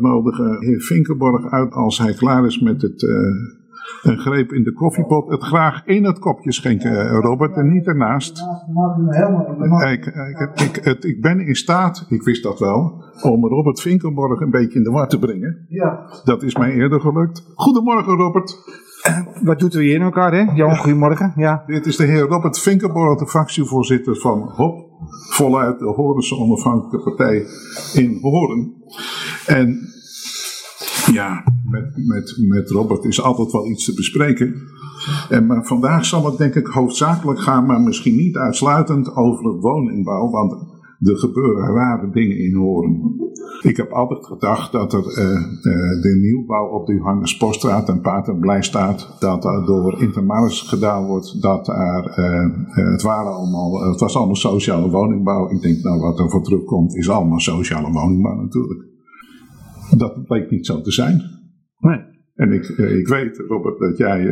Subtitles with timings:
[0.00, 3.02] we nodigen heer Vinkenborg uit als hij klaar is met het
[4.02, 5.30] een greep in de koffiepot.
[5.30, 8.38] Het graag in het kopje schenken, Robert, en niet ernaast.
[9.90, 14.40] Ik, ik, ik, het, ik ben in staat, ik wist dat wel, om Robert Vinkenborg
[14.40, 15.66] een beetje in de war te brengen.
[15.68, 16.10] Ja.
[16.24, 17.52] Dat is mij eerder gelukt.
[17.54, 18.56] Goedemorgen, Robert.
[19.42, 20.52] Wat doet u hier in elkaar, hè?
[20.54, 21.32] Jan, goedemorgen.
[21.36, 21.62] Ja.
[21.66, 24.87] Dit is de heer Robert Vinkenborg, de fractievoorzitter van HOP.
[25.30, 27.46] Voluit de Horense Onafhankelijke Partij
[27.94, 28.74] in Horen.
[29.46, 29.78] En
[31.12, 34.54] ja, met, met, met Robert is altijd wel iets te bespreken.
[35.28, 40.30] En, maar vandaag zal het denk ik hoofdzakelijk gaan, maar misschien niet uitsluitend over woningbouw.
[40.30, 43.16] Want er gebeuren rare dingen in Horen.
[43.62, 48.00] Ik heb altijd gedacht dat er uh, uh, de nieuwbouw op de Johannes Poststraat en
[48.00, 54.16] Paterblij-staat, dat er door Intermaris gedaan wordt, dat er, uh, het, waren allemaal, het was
[54.16, 55.50] allemaal sociale woningbouw.
[55.50, 58.86] Ik denk nou wat er voor terugkomt is allemaal sociale woningbouw natuurlijk.
[59.96, 61.22] Dat bleek niet zo te zijn.
[61.78, 62.00] Nee.
[62.34, 64.22] En ik, ik weet, Robert, dat jij,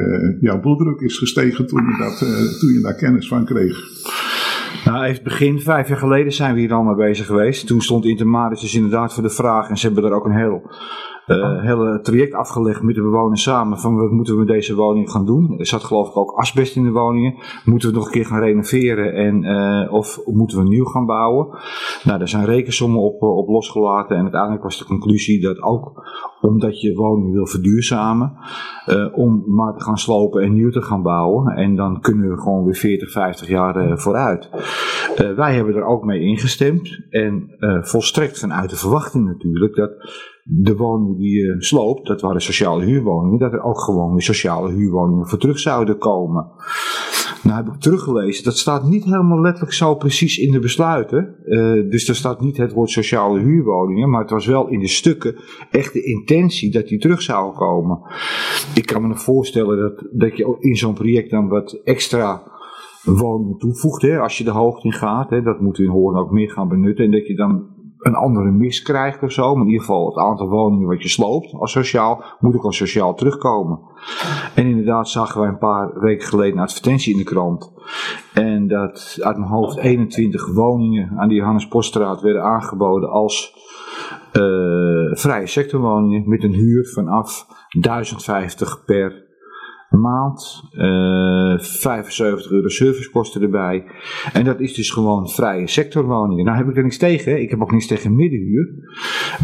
[0.40, 2.18] jouw bloeddruk is gestegen toen je, dat,
[2.60, 3.76] toen je daar kennis van kreeg.
[4.84, 7.66] Nou, even begin, vijf jaar geleden zijn we hier al mee bezig geweest.
[7.66, 10.70] Toen stond Intermaris dus inderdaad voor de vraag, en ze hebben daar ook een heel
[11.26, 15.10] uh, hele traject afgelegd met de bewoners samen van wat moeten we met deze woning
[15.10, 15.58] gaan doen.
[15.58, 17.34] Er zat geloof ik ook asbest in de woningen.
[17.64, 21.06] Moeten we het nog een keer gaan renoveren en, uh, of moeten we nieuw gaan
[21.06, 21.48] bouwen?
[22.04, 26.04] Nou, daar zijn rekensommen op, op losgelaten en uiteindelijk was de conclusie dat ook
[26.40, 28.32] omdat je woning wil verduurzamen,
[29.12, 31.56] om maar te gaan slopen en nieuw te gaan bouwen.
[31.56, 34.50] En dan kunnen we gewoon weer 40, 50 jaar vooruit.
[35.36, 39.90] wij hebben er ook mee ingestemd en volstrekt vanuit de verwachting natuurlijk dat
[40.48, 44.72] de woningen die je sloopt, dat waren sociale huurwoningen, dat er ook gewoon weer sociale
[44.72, 46.50] huurwoningen voor terug zouden komen.
[47.42, 51.36] Nou heb ik teruggelezen, dat staat niet helemaal letterlijk zo precies in de besluiten.
[51.44, 54.88] Uh, dus er staat niet het woord sociale huurwoningen, maar het was wel in de
[54.88, 55.36] stukken
[55.70, 58.00] echt de intentie dat die terug zouden komen.
[58.74, 62.42] Ik kan me nog voorstellen dat, dat je in zo'n project dan wat extra
[63.04, 65.30] woningen toevoegt, als je de hoogte in gaat.
[65.30, 67.04] Hè, dat moet in Hoorn ook meer gaan benutten.
[67.04, 69.52] En dat je dan een andere mis krijgt of zo.
[69.52, 72.76] Maar in ieder geval het aantal woningen wat je sloopt als sociaal, moet ook als
[72.76, 73.80] sociaal terugkomen.
[74.54, 77.72] En inderdaad zagen wij een paar weken geleden een advertentie in de krant.
[78.34, 83.54] En dat uit mijn hoofd 21 woningen aan die Johannes Poststraat werden aangeboden als
[84.32, 87.46] uh, vrije sectorwoningen met een huur vanaf
[87.80, 89.25] 1050 per
[89.90, 90.62] maand.
[90.72, 93.84] Uh, 75 euro servicekosten erbij.
[94.32, 96.44] En dat is dus gewoon vrije sectorwoningen.
[96.44, 97.40] Nou heb ik er niks tegen.
[97.40, 98.68] Ik heb ook niets tegen middenhuur.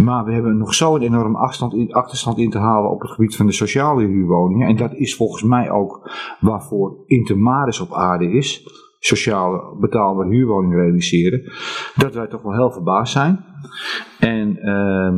[0.04, 3.46] Maar we hebben nog zo'n afstand in, achterstand in te halen op het gebied van
[3.46, 4.68] de sociale huurwoningen.
[4.68, 6.10] En dat is volgens mij ook
[6.40, 8.68] waarvoor Intermaris op aarde is.
[8.98, 11.52] Sociale betaalbare huurwoningen realiseren.
[11.96, 13.44] Dat wij toch wel heel verbaasd zijn.
[14.18, 15.12] En uh,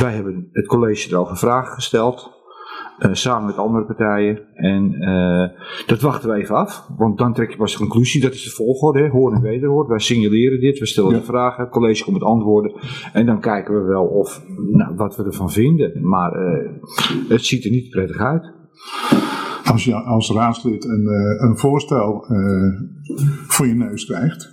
[0.00, 2.32] wij hebben het college erover vragen gesteld.
[2.98, 4.38] Uh, samen met andere partijen.
[4.54, 5.48] En uh,
[5.86, 6.88] dat wachten we even af.
[6.96, 8.20] Want dan trek je pas de conclusie.
[8.20, 9.02] Dat is de volgorde.
[9.02, 9.08] Hè?
[9.08, 9.88] Hoor en wederhoor.
[9.88, 10.78] Wij signaleren dit.
[10.78, 11.18] We stellen ja.
[11.18, 11.62] de vragen.
[11.64, 12.72] Het college komt met antwoorden.
[13.12, 16.08] En dan kijken we wel of, nou, wat we ervan vinden.
[16.08, 16.70] Maar uh,
[17.28, 18.52] het ziet er niet prettig uit.
[19.64, 21.06] Als je als raadslid een,
[21.38, 22.24] een voorstel
[23.46, 24.52] voor je neus krijgt.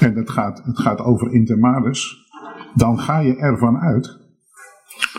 [0.00, 2.26] En het gaat, het gaat over intermaris.
[2.74, 4.25] Dan ga je ervan uit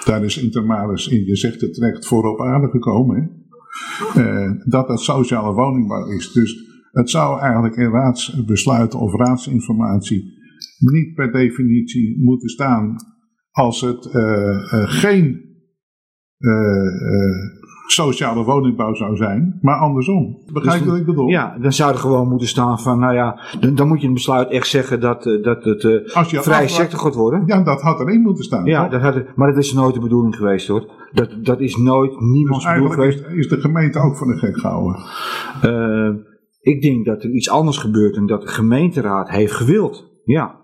[0.06, 3.46] daar is Intermaris in, je zegt het terecht, voor op aarde gekomen.
[4.18, 6.32] Uh, dat dat sociale woningbouw is.
[6.32, 10.36] Dus het zou eigenlijk in raadsbesluiten of raadsinformatie
[10.78, 12.96] niet per definitie moeten staan
[13.52, 15.46] als het uh, uh, geen
[17.88, 20.38] sociale woningbouw zou zijn, maar andersom.
[20.54, 21.28] Begrijp je dus, wat ik bedoel?
[21.28, 24.14] Ja, dan zou er gewoon moeten staan van, nou ja, dan, dan moet je een
[24.14, 27.44] besluit echt zeggen dat, uh, dat het uh, vrije sector gaat worden.
[27.46, 28.66] Ja, dat had erin moeten staan.
[28.66, 30.86] Ja, dat had, maar dat is nooit de bedoeling geweest hoor.
[31.12, 33.26] Dat, dat is nooit niemands dus bedoeling geweest.
[33.26, 35.02] Is, is de gemeente ook van de gek gehouden?
[35.64, 36.16] Uh,
[36.62, 40.06] ik denk dat er iets anders gebeurt en dat de gemeenteraad heeft gewild.
[40.24, 40.56] Ja.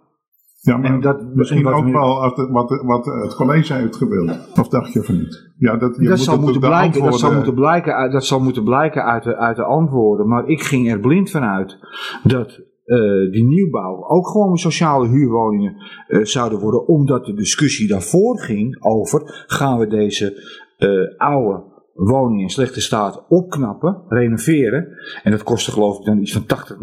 [0.65, 4.49] Ja, maar en dat, misschien ook wel wat, wat, wat, het college heeft gewild.
[4.59, 5.51] Of dacht je van niet?
[5.57, 8.39] Ja, dat, je dat, moet zal moeten blijken, dat, zal moeten blijken, uit, dat zal
[8.39, 10.27] moeten blijken uit de, uit de antwoorden.
[10.27, 11.77] Maar ik ging er blind vanuit
[12.23, 15.75] dat uh, die nieuwbouw ook gewoon sociale huurwoningen
[16.07, 16.87] uh, zouden worden.
[16.87, 20.33] Omdat de discussie daarvoor ging over gaan we deze
[20.77, 24.87] uh, oude woningen in slechte staat opknappen, renoveren.
[25.23, 26.77] En dat kostte geloof ik dan iets van 80,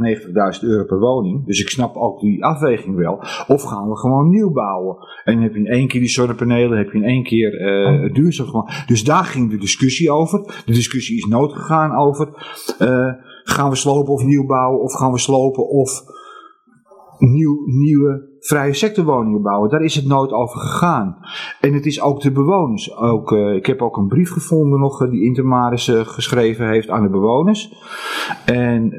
[0.61, 1.47] 90.000 euro per woning.
[1.47, 3.17] Dus ik snap ook die afweging wel.
[3.47, 4.97] Of gaan we gewoon nieuw bouwen.
[5.25, 8.03] En dan heb je in één keer die zonnepanelen, heb je in één keer uh,
[8.03, 8.67] het duurzaam.
[8.87, 10.63] Dus daar ging de discussie over.
[10.65, 12.29] De discussie is nooit gegaan over
[12.79, 13.13] uh,
[13.45, 14.81] gaan we slopen of nieuw bouwen.
[14.83, 16.03] Of gaan we slopen of
[17.19, 19.71] nieuw, nieuwe vrije sectorwoningen bouwen.
[19.71, 21.17] Daar is het nooit over gegaan.
[21.61, 22.97] En het is ook de bewoners.
[22.97, 27.11] Ook, uh, ik heb ook een brief gevonden nog die Intermaris geschreven heeft aan de
[27.11, 27.73] bewoners.
[28.45, 28.91] En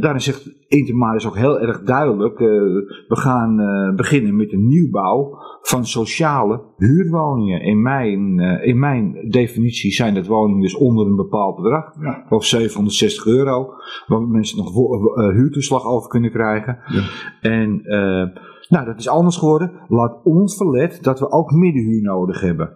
[0.00, 3.56] daarin zegt Intermaris ook heel erg duidelijk, we gaan
[3.96, 7.62] beginnen met een nieuwbouw van sociale huurwoningen.
[7.62, 11.94] In mijn, in mijn definitie zijn dat woningen dus onder een bepaald bedrag.
[12.00, 12.26] Ja.
[12.28, 13.72] Of 760 euro.
[14.06, 14.74] Waar mensen nog
[15.14, 16.78] huurtoeslag over kunnen krijgen.
[16.86, 17.02] Ja.
[17.40, 19.72] En uh, nou, dat is anders geworden.
[19.88, 22.72] Laat ons verlet dat we ook middenhuur nodig hebben.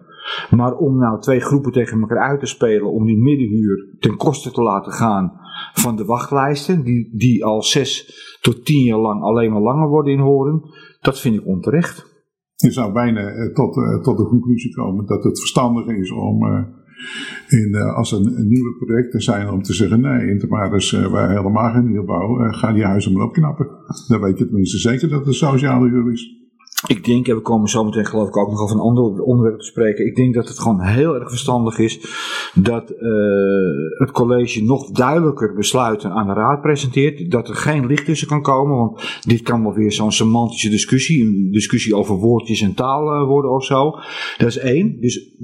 [0.49, 4.51] Maar om nou twee groepen tegen elkaar uit te spelen, om die middenhuur ten koste
[4.51, 5.39] te laten gaan
[5.73, 10.13] van de wachtlijsten, die, die al zes tot tien jaar lang alleen maar langer worden
[10.13, 10.61] in Horen,
[11.01, 12.14] dat vind ik onterecht.
[12.65, 16.43] Je zou bijna eh, tot, uh, tot de conclusie komen dat het verstandig is om
[16.43, 16.63] uh,
[17.47, 21.91] in, als er nieuwe projecten zijn om te zeggen nee, Intermaris, uh, wij helemaal geen
[21.91, 23.67] nieuwbouw, uh, ga die huizen maar opknappen.
[24.07, 26.44] Dan weet je tenminste zeker dat het sociale huur is.
[26.87, 29.59] Ik denk, en we komen zo meteen geloof ik ook nog over een ander onderwerp
[29.59, 30.05] te spreken.
[30.05, 31.99] Ik denk dat het gewoon heel erg verstandig is
[32.53, 32.97] dat uh,
[33.97, 37.31] het college nog duidelijker besluiten aan de raad presenteert.
[37.31, 41.23] Dat er geen licht tussen kan komen, want dit kan wel weer zo'n semantische discussie,
[41.23, 43.91] een discussie over woordjes en taal uh, worden of zo.
[44.37, 44.99] Dat is één.
[44.99, 45.35] Dus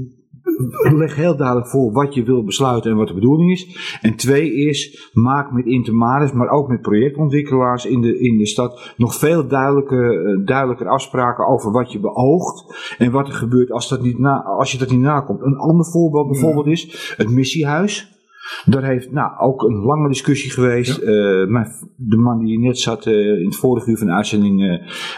[0.94, 3.98] leg heel duidelijk voor wat je wil besluiten en wat de bedoeling is.
[4.01, 8.94] En twee is, maak met intermaris, maar ook met projectontwikkelaars in de, in de stad
[8.98, 13.89] nog veel duidelijker, eh, duidelijker afspraken over wat je beoogt en wat er gebeurt als,
[13.89, 15.42] dat niet na, als je dat niet nakomt.
[15.42, 18.21] Een ander voorbeeld bijvoorbeeld is het missiehuis.
[18.66, 21.02] Daar heeft nou, ook een lange discussie geweest.
[21.02, 21.08] Ja.
[21.08, 21.66] Uh,
[21.96, 24.62] de man die net zat uh, in het vorige uur van de uitzending,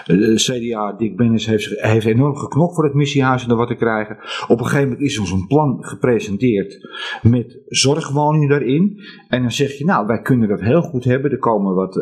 [0.07, 3.75] uh, CDA, Dick Bennis, heeft, heeft enorm geknokt voor het missiehuis en er wat te
[3.75, 4.17] krijgen.
[4.47, 6.89] Op een gegeven moment is ons een plan gepresenteerd
[7.21, 8.99] met zorgwoningen daarin.
[9.27, 11.31] En dan zeg je, nou, wij kunnen dat heel goed hebben.
[11.31, 11.95] Er komen wat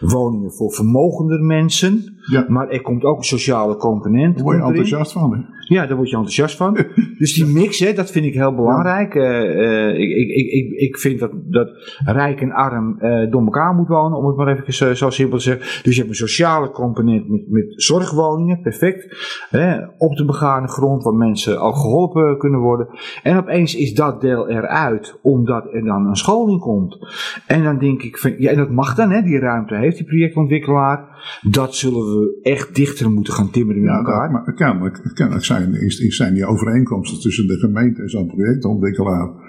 [0.00, 2.18] woningen voor vermogender mensen.
[2.30, 2.44] Ja.
[2.48, 4.34] Maar er komt ook een sociale component.
[4.34, 5.38] Daar word je enthousiast van, hè?
[5.64, 6.74] Ja, daar word je enthousiast van.
[7.18, 9.14] dus die mix, hè, dat vind ik heel belangrijk.
[9.14, 9.40] Ja.
[9.88, 11.68] ik, ik, ik, ik, ik vind dat, dat
[12.04, 15.38] rijk en arm uh, door elkaar moet wonen, om het maar even zo, zo simpel
[15.38, 15.82] te zeggen.
[15.82, 19.16] Dus je hebt een sociale component met, met zorgwoningen, perfect.
[19.50, 22.88] Hè, op de begane grond waar mensen al geholpen kunnen worden.
[23.22, 26.98] En opeens is dat deel eruit, omdat er dan een scholing komt.
[27.46, 30.06] En dan denk ik, van, ja, en dat mag dan, hè, die ruimte heeft die
[30.06, 31.12] projectontwikkelaar.
[31.42, 34.30] Dat zullen we echt dichter moeten gaan timmeren met ja, elkaar.
[34.30, 39.44] maar kennelijk, kennelijk zijn, zijn die overeenkomsten tussen de gemeente en zo'n projectontwikkelaar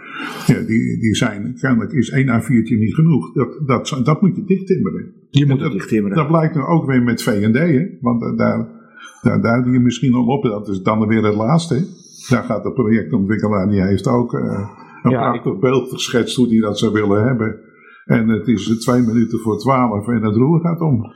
[0.46, 3.34] ja, die, die zijn, kennelijk is één A4'tje niet genoeg.
[3.34, 5.14] Dat, dat, dat moet je dichttimmeren.
[5.30, 6.18] Je moet het dichttimmeren.
[6.18, 7.88] Dat blijkt nu ook weer met V&D, hè?
[8.02, 11.88] want eh, daar, daar, die je misschien al op, dat is dan weer het laatste.
[12.30, 14.42] Daar gaat de projectontwikkelaar, die heeft ook uh,
[15.04, 15.60] een ja, prachtig ik...
[15.60, 17.60] beeld geschetst hoe die dat zou willen hebben.
[18.06, 21.14] En het is twee minuten voor twaalf en het roer gaat om.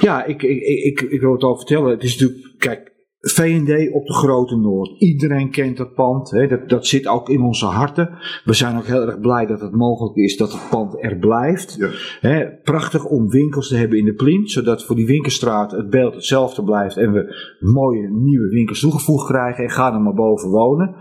[0.00, 1.90] Ja, ik, ik, ik, ik wil het al vertellen.
[1.90, 2.91] Het is natuurlijk, kijk,
[3.22, 5.00] VND op de Grote Noord.
[5.00, 6.30] Iedereen kent dat pand.
[6.30, 6.46] Hè.
[6.46, 8.10] Dat, dat zit ook in onze harten.
[8.44, 11.74] We zijn ook heel erg blij dat het mogelijk is dat het pand er blijft.
[11.78, 11.88] Ja.
[12.20, 14.50] Hè, prachtig om winkels te hebben in de plint.
[14.50, 16.96] Zodat voor die winkelstraat het beeld hetzelfde blijft.
[16.96, 19.64] En we mooie nieuwe winkels toegevoegd krijgen.
[19.64, 20.94] En ga er maar boven wonen.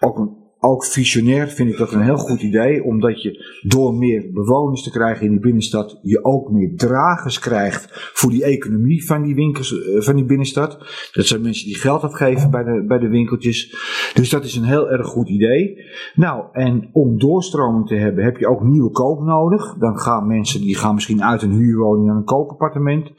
[0.00, 4.30] Ook een ook visionair vind ik dat een heel goed idee, omdat je door meer
[4.32, 9.22] bewoners te krijgen in die binnenstad, je ook meer dragers krijgt voor die economie van
[9.22, 10.78] die winkels, eh, van die binnenstad.
[11.12, 13.76] Dat zijn mensen die geld uitgeven bij de, bij de winkeltjes.
[14.14, 15.84] Dus dat is een heel erg goed idee.
[16.14, 19.74] Nou, en om doorstroming te hebben, heb je ook nieuwe koop nodig.
[19.78, 23.10] Dan gaan mensen, die gaan misschien uit een huurwoning naar een koopappartement.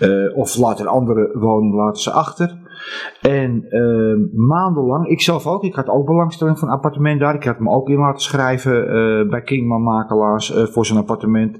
[0.00, 2.61] Uh, of laten andere woning laten ze achter.
[3.20, 7.34] En uh, maandenlang, ik zelf ook, ik had ook belangstelling voor een appartement daar.
[7.34, 11.58] Ik had me ook in laten schrijven uh, bij Kingman Makelaars uh, voor zijn appartement.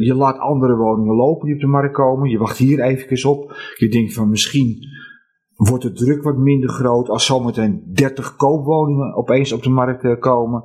[0.00, 2.30] je laat andere woningen lopen die op de markt komen.
[2.30, 3.54] Je wacht hier even op.
[3.76, 4.97] Je denkt van misschien
[5.58, 10.18] wordt de druk wat minder groot als zometeen 30 koopwoningen opeens op de markt uh,
[10.18, 10.64] komen.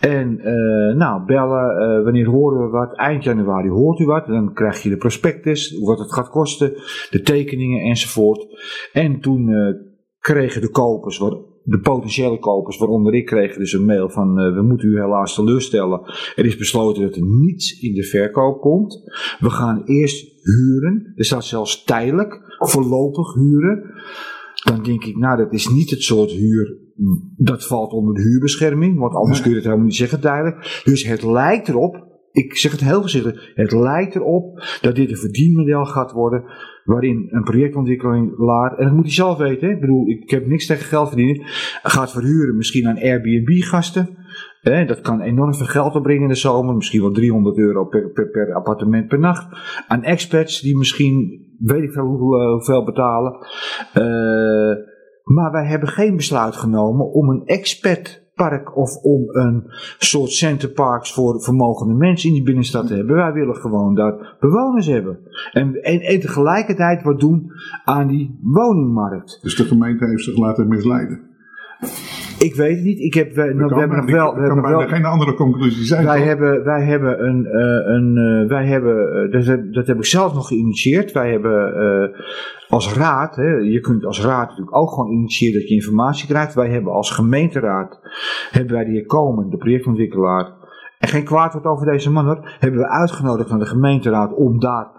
[0.00, 2.96] En uh, nou, bellen, uh, wanneer horen we wat?
[2.96, 4.26] Eind januari hoort u wat.
[4.26, 6.72] Dan krijg je de prospectus, wat het gaat kosten,
[7.10, 8.46] de tekeningen enzovoort.
[8.92, 9.50] En toen
[10.18, 11.18] kregen de kopers,
[11.62, 16.00] de potentiële kopers, waaronder ik, kregen dus een mail van we moeten u helaas teleurstellen.
[16.36, 19.02] Er is besloten dat er niets in de verkoop komt.
[19.38, 21.12] We gaan eerst huren.
[21.16, 23.90] Er staat zelfs tijdelijk, voorlopig huren.
[24.64, 26.76] Dan denk ik, nou dat is niet het soort huur
[27.36, 30.82] dat valt onder de huurbescherming, want anders kun je het helemaal niet zeggen duidelijk.
[30.84, 35.16] Dus het lijkt erop, ik zeg het heel voorzichtig, het lijkt erop dat dit een
[35.16, 36.44] verdienmodel gaat worden
[36.84, 40.84] waarin een projectontwikkelaar, en dat moet hij zelf weten, ik bedoel, ik heb niks tegen
[40.84, 41.46] geld verdienen,
[41.82, 44.16] gaat verhuren misschien aan Airbnb-gasten,
[44.62, 46.74] Eh, dat kan enorm veel geld opbrengen in de zomer.
[46.74, 49.46] Misschien wel 300 euro per, appartement per nacht.
[49.88, 53.32] Aan expats die misschien weet ik veel hoeveel, hoeveel betalen.
[53.94, 54.76] Uh,
[55.24, 59.64] maar wij hebben geen besluit genomen om een expertpark of om een
[59.98, 63.16] soort centerparks voor vermogende mensen in die binnenstad te hebben.
[63.16, 65.18] Wij willen gewoon daar bewoners hebben.
[65.52, 67.52] En, en, en tegelijkertijd wat doen
[67.84, 69.38] aan die woningmarkt.
[69.42, 71.30] Dus de gemeente heeft zich laten misleiden.
[72.38, 72.98] Ik weet het niet.
[72.98, 74.34] Ik heb, we, nou, we hebben nog wel.
[74.34, 76.04] We hebben wel geen andere conclusie zijn.
[76.04, 77.44] Wij hebben, wij hebben een.
[77.44, 81.12] Uh, een uh, wij hebben, uh, dat, heb, dat heb ik zelf nog geïnitieerd.
[81.12, 81.72] Wij hebben
[82.68, 83.36] als raad.
[83.36, 86.54] Hè, je kunt als raad natuurlijk ook gewoon initiëren dat je informatie krijgt.
[86.54, 87.98] Wij hebben als gemeenteraad.
[88.50, 90.52] Hebben wij de heer Komen, de projectontwikkelaar.
[90.98, 92.56] En geen kwaad wordt over deze man hoor.
[92.58, 94.90] Hebben we uitgenodigd naar de gemeenteraad om daar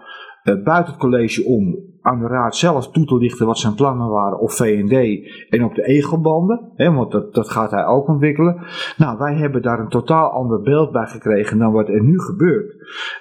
[0.42, 4.38] buiten het college om aan de raad zelf toe te lichten wat zijn plannen waren
[4.38, 8.56] op VND en op de egelbanden, hè, want dat, dat gaat hij ook ontwikkelen.
[8.96, 12.74] Nou, wij hebben daar een totaal ander beeld bij gekregen dan wat er nu gebeurt.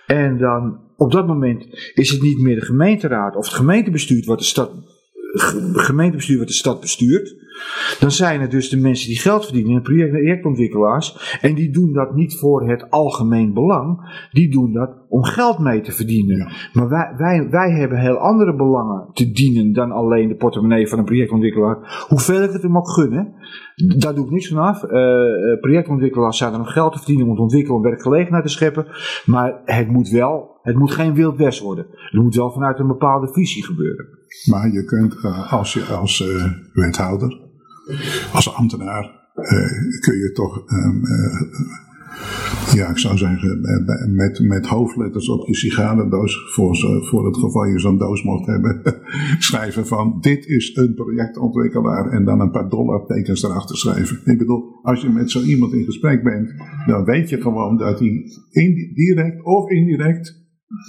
[0.06, 4.40] En dan op dat moment is het niet meer de gemeenteraad of het gemeentebestuur wat
[4.40, 4.72] de stad
[5.74, 7.36] gemeentebestuur wat de stad bestuurt.
[8.00, 11.38] Dan zijn het dus de mensen die geld verdienen, project, projectontwikkelaars.
[11.42, 14.00] En die doen dat niet voor het algemeen belang.
[14.32, 16.52] Die doen dat om geld mee te verdienen.
[16.74, 21.00] Maar wij, wij, wij hebben heel andere belangen te dienen dan alleen de portemonnee van
[21.00, 22.06] een projectontwikkelaar.
[22.08, 23.34] Hoeveel ik het hem ook gunnen,
[23.98, 24.84] daar doe ik niks vanaf.
[24.84, 24.92] Uh,
[25.60, 28.86] projectontwikkelaars zijn er om geld te verdienen, om te ontwikkelen, om werkgelegenheid te scheppen.
[29.26, 31.86] Maar het moet wel, het moet geen wild west worden.
[31.90, 34.06] Het moet wel vanuit een bepaalde visie gebeuren.
[34.46, 37.42] Maar je kunt uh, als, je, als uh, wethouder,
[38.34, 39.22] als ambtenaar,
[40.00, 41.02] kun je toch um,
[42.74, 43.62] ja, ik zou zeggen,
[44.16, 46.78] met, met hoofdletters op je sigarendoos, voor,
[47.10, 48.82] voor het geval je zo'n doos mocht hebben,
[49.48, 54.20] schrijven van dit is een projectontwikkelaar en dan een paar dollartekens erachter schrijven.
[54.26, 56.54] Ik bedoel, als je met zo iemand in gesprek bent,
[56.86, 58.24] dan weet je gewoon dat hij
[58.94, 60.42] direct of indirect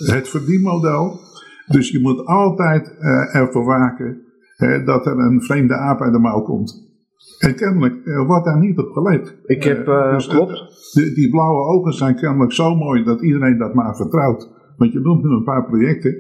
[0.07, 1.21] het verdienmodel,
[1.67, 4.23] dus je moet altijd uh, ervoor waken
[4.57, 6.93] hè, dat er een vreemde aap uit de mouw komt.
[7.39, 9.37] En kennelijk uh, wordt daar niet op gelet.
[9.45, 10.93] Ik heb, dus klopt.
[10.93, 14.51] De, die blauwe ogen zijn kennelijk zo mooi dat iedereen dat maar vertrouwt.
[14.77, 16.15] Want je doet nu een paar projecten,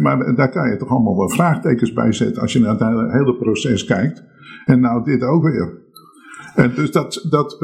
[0.00, 3.36] maar daar kan je toch allemaal wel vraagtekens bij zetten als je naar het hele
[3.36, 4.24] proces kijkt.
[4.64, 5.85] En nou dit ook weer.
[6.62, 7.58] En dus dat, dat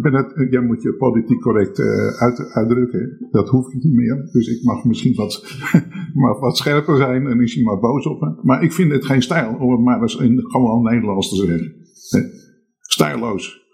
[0.00, 1.80] ben het, jij moet je politiek correct
[2.18, 3.28] uit, uitdrukken.
[3.30, 4.28] Dat hoef ik niet meer.
[4.32, 5.60] Dus ik mag misschien wat,
[6.20, 8.34] maar wat scherper zijn en is maar boos op me.
[8.42, 11.74] Maar ik vind het geen stijl om het maar eens in gewoon Nederlands te zeggen.
[12.80, 13.68] Stijlloos.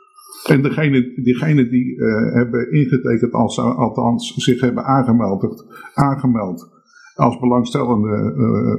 [0.48, 1.94] En degene, diegenen die
[2.32, 6.74] hebben ingetekend, als, althans zich hebben aangemeld, aangemeld
[7.14, 8.32] als belangstellende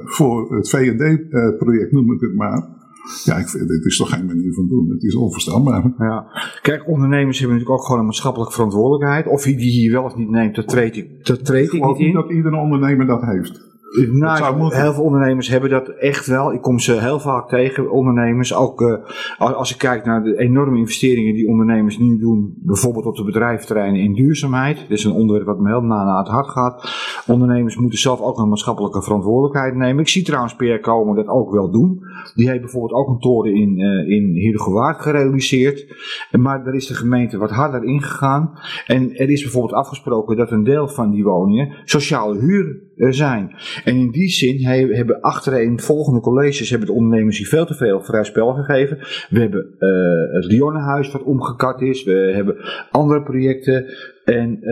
[0.06, 2.77] voor het VD-project, noem ik het maar.
[3.24, 4.90] Ja, ik vind, dit is toch geen manier van doen.
[4.90, 5.94] Het is onvoorstelbaar.
[5.98, 6.26] Ja.
[6.62, 9.28] Kijk, ondernemers hebben natuurlijk ook gewoon een maatschappelijke verantwoordelijkheid.
[9.28, 12.06] Of die hier wel of niet neemt, dat treed ik, dat treed ik, niet in.
[12.06, 13.67] niet dat iedere ondernemer dat heeft.
[14.06, 16.54] Nou, heel veel ondernemers hebben dat echt wel.
[16.54, 18.54] Ik kom ze heel vaak tegen, ondernemers.
[18.54, 18.96] Ook uh,
[19.38, 24.02] als ik kijk naar de enorme investeringen die ondernemers nu doen, bijvoorbeeld op de bedrijfterreinen
[24.02, 24.78] in duurzaamheid.
[24.78, 26.92] Dat is een onderwerp wat me heel na naar het hart gaat.
[27.28, 30.02] Ondernemers moeten zelf ook een maatschappelijke verantwoordelijkheid nemen.
[30.02, 32.00] Ik zie trouwens PR Komen dat ook wel doen.
[32.36, 35.96] Die heeft bijvoorbeeld ook een toren in, uh, in Heerdegewaard gerealiseerd.
[36.32, 38.52] Maar daar is de gemeente wat harder ingegaan.
[38.86, 43.56] En er is bijvoorbeeld afgesproken dat een deel van die woningen sociale huur zijn.
[43.84, 48.02] En in die zin hebben achterin volgende colleges hebben de ondernemers hier veel te veel
[48.02, 48.98] vrij spel gegeven.
[49.30, 52.04] We hebben uh, het Lionnenhuis wat omgekat is.
[52.04, 52.56] We hebben
[52.92, 53.86] andere projecten.
[54.26, 54.70] En uh,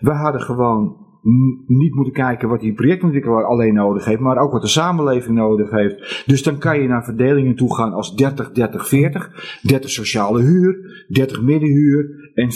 [0.00, 0.99] we hadden gewoon
[1.66, 5.70] niet moeten kijken wat die projectontwikkelaar alleen nodig heeft, maar ook wat de samenleving nodig
[5.70, 6.24] heeft.
[6.26, 9.58] Dus dan kan je naar verdelingen toe gaan als 30, 30, 40.
[9.62, 12.50] 30 sociale huur, 30 middenhuur en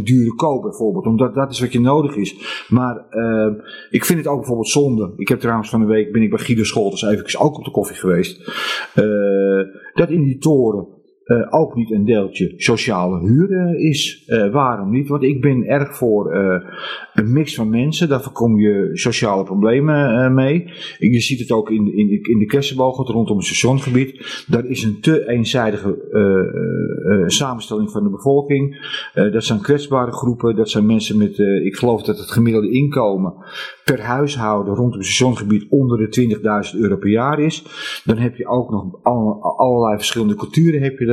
[0.00, 1.06] 40% dure koop bijvoorbeeld.
[1.06, 2.66] Omdat dat is wat je nodig is.
[2.68, 3.52] Maar uh,
[3.90, 5.12] ik vind het ook bijvoorbeeld zonde.
[5.16, 7.70] Ik heb trouwens van de week ben ik bij Guido Scholters even ook op de
[7.70, 8.48] koffie geweest.
[8.94, 9.04] Uh,
[9.94, 10.97] dat in die toren
[11.28, 14.24] uh, ook niet een deeltje sociale huur uh, is.
[14.26, 15.08] Uh, waarom niet?
[15.08, 16.34] Want ik ben erg voor
[17.14, 18.08] een mix van mensen.
[18.08, 20.70] Daar voorkom je sociale problemen mee.
[20.98, 24.44] Je ziet het ook in, in, in de kersenbogen rondom het stationgebied.
[24.48, 25.96] Daar is een te eenzijdige
[27.26, 28.90] samenstelling van de bevolking.
[29.14, 30.56] dat zijn kwetsbare groepen.
[30.56, 33.34] Dat zijn mensen met, ik geloof dat het gemiddelde inkomen
[33.84, 36.38] per huishouden rondom het stationgebied onder de
[36.72, 37.64] 20.000 euro per jaar is.
[38.04, 39.02] Dan heb je ook nog
[39.56, 41.06] allerlei verschillende culturen heb je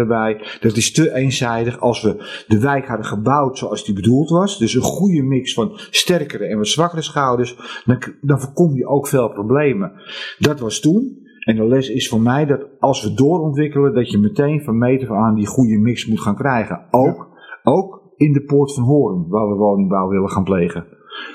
[0.59, 1.79] Dat is te eenzijdig.
[1.79, 5.71] Als we de wijk hadden gebouwd zoals die bedoeld was, dus een goede mix van
[5.89, 9.91] sterkere en wat zwakkere schouders, dan, dan voorkom je ook veel problemen.
[10.39, 11.23] Dat was toen.
[11.39, 15.15] En de les is voor mij dat als we doorontwikkelen, dat je meteen van meter
[15.15, 16.85] aan die goede mix moet gaan krijgen.
[16.91, 17.27] Ook,
[17.63, 20.85] ook in de poort van Horen, waar we woningbouw willen gaan plegen.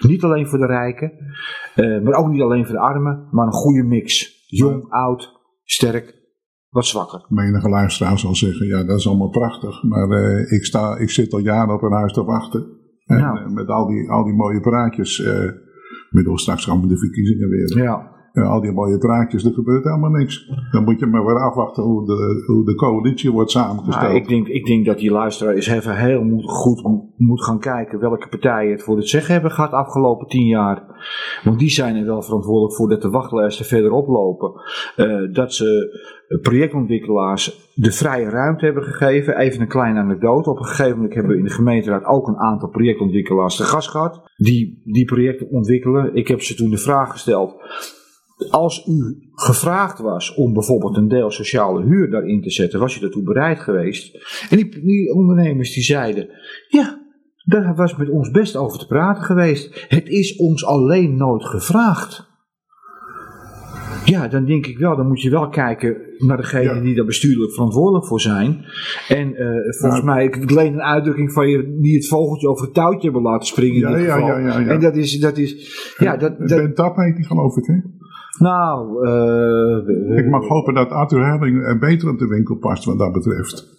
[0.00, 1.12] Niet alleen voor de rijken,
[1.74, 4.38] eh, maar ook niet alleen voor de armen, maar een goede mix.
[4.46, 6.19] Jong, oud, sterk,
[6.70, 7.24] wat zwakker.
[7.28, 11.32] Menige luisteraar zal zeggen, ja dat is allemaal prachtig, maar eh, ik, sta, ik zit
[11.32, 12.66] al jaren op een huis te wachten.
[13.06, 15.50] En eh, met al die, al die mooie praatjes, eh
[16.10, 17.82] middel straks gaan we de verkiezingen weer.
[17.82, 18.18] Ja.
[18.32, 20.50] Ja, al die mooie praatjes, er gebeurt helemaal niks.
[20.70, 24.06] Dan moet je maar weer afwachten hoe de, hoe de coalitie wordt samengesteld.
[24.06, 26.82] Maar ik, denk, ik denk dat die luisteraar eens even heel goed
[27.16, 30.82] moet gaan kijken welke partijen het voor het zeggen hebben gehad de afgelopen tien jaar.
[31.44, 34.52] Want die zijn er wel verantwoordelijk voor dat de wachtlijsten verder oplopen.
[34.96, 35.98] Eh, dat ze
[36.42, 39.38] projectontwikkelaars de vrije ruimte hebben gegeven.
[39.38, 40.50] Even een kleine anekdote.
[40.50, 43.88] Op een gegeven moment hebben we in de gemeenteraad ook een aantal projectontwikkelaars te gast
[43.88, 44.22] gehad.
[44.36, 46.14] Die, die projecten ontwikkelen.
[46.14, 47.54] Ik heb ze toen de vraag gesteld.
[48.50, 53.00] Als u gevraagd was om bijvoorbeeld een deel sociale huur daarin te zetten, was u
[53.00, 54.14] daartoe bereid geweest?
[54.50, 56.28] En die, die ondernemers die zeiden,
[56.68, 56.98] ja,
[57.44, 59.86] daar was met ons best over te praten geweest.
[59.88, 62.28] Het is ons alleen nooit gevraagd.
[64.04, 66.80] Ja, dan denk ik wel, dan moet je wel kijken naar degenen Ja.
[66.80, 68.64] die daar bestuurlijk verantwoordelijk voor zijn.
[69.08, 69.46] En eh,
[69.78, 70.04] volgens Ja.
[70.14, 73.46] mij, ik leen een uitdrukking van je die het vogeltje over het touwtje hebben laten
[73.46, 74.28] springen in Ja, dit ja, geval.
[74.28, 74.66] ja, ja, ja.
[74.66, 77.74] En dat is, dat is, ja, dat, dat, Ben Tap heet die geloof ik, hè?
[78.40, 82.98] Nou, eh, Ik mag hopen dat Arthur Herling eh, beter op de winkel past wat
[82.98, 83.78] dat betreft.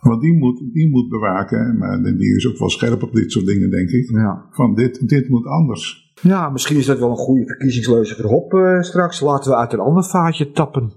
[0.00, 3.46] Want die moet, die moet bewaken, maar die is ook wel scherp op dit soort
[3.46, 4.10] dingen, denk ik.
[4.10, 4.44] ja.
[4.50, 6.12] Van dit, dit moet anders.
[6.22, 9.20] ja, misschien is dat wel een goede verkiezingsleuze voor Hop eh, straks.
[9.20, 10.92] Laten we uit een ander vaatje tappen.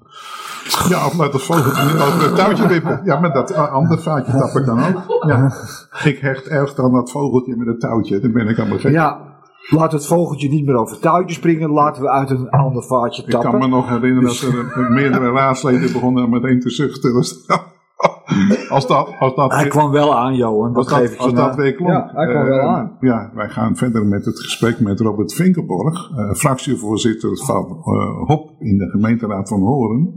[0.90, 3.02] Ja, of laat het vogeltje niet over het touwtje wippen.
[3.04, 5.24] Ja, maar dat andere vaatje tap ik dan ook.
[5.28, 5.52] Ja.
[6.12, 8.20] Ik hecht erg aan dat vogeltje met het touwtje.
[8.20, 8.92] Dan ben ik aan gek.
[8.92, 9.33] Ja,
[9.70, 11.70] laat het vogeltje niet meer over het touwtje springen.
[11.72, 13.70] Laten we uit een ander vaatje Ik kan me tappen.
[13.70, 17.14] nog herinneren dat er eh, meerdere raadsleden begonnen meteen te zuchten.
[17.14, 17.48] Dus,
[18.70, 20.76] als dat, als dat, Hij weer- kwam wel aan, Johan.
[20.76, 21.92] als Dat geef dat, ik als je dat weer klopt.
[21.92, 22.98] Ja, hij kwam Eh, wel aan.
[23.00, 28.50] Ja, wij gaan verder met het gesprek met Robert Vinkenborg, eh, fractievoorzitter van eh, HOP
[28.60, 30.16] in de gemeenteraad van Horen.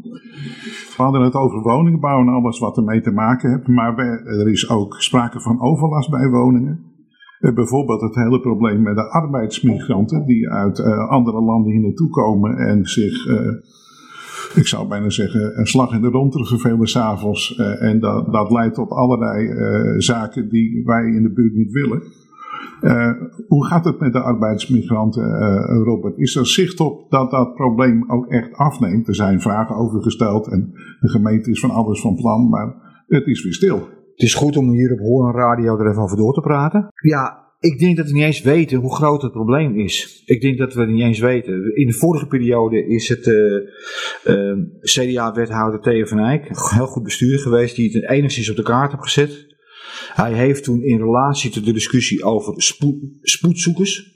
[0.96, 3.68] We hadden het over woningbouw en alles wat ermee te maken heeft.
[3.68, 6.84] Maar we- er is ook sprake van overlast bij woningen.
[7.40, 12.10] Eh, bijvoorbeeld het hele probleem met de arbeidsmigranten die uit eh, andere landen hier naartoe
[12.10, 13.52] komen en zich, eh,
[14.54, 17.56] ik zou bijna zeggen, een slag in de ronde vervelen s'avonds.
[17.56, 19.48] Eh, en dat, dat leidt tot allerlei
[19.98, 22.02] zaken die wij in de buurt niet willen.
[23.48, 25.38] Hoe gaat het met de arbeidsmigranten,
[25.84, 26.18] Robert?
[26.18, 29.08] Is er zicht op dat dat probleem ook echt afneemt?
[29.08, 32.74] Er zijn vragen over gesteld en de gemeente is van alles van plan, maar
[33.06, 33.95] het is weer stil.
[34.16, 36.88] Het is goed om hier op Hoorn Radio er even over door te praten.
[37.02, 40.22] Ja, ik denk dat we niet eens weten hoe groot het probleem is.
[40.26, 41.76] Ik denk dat we het niet eens weten.
[41.76, 47.02] In de vorige periode is het eh, eh, CDA-wethouder Theo van Eyck, een heel goed
[47.02, 49.54] bestuurder geweest, die het enigszins op de kaart heeft gezet.
[50.12, 54.15] Hij heeft toen in relatie tot de discussie over spoed- spoedzoekers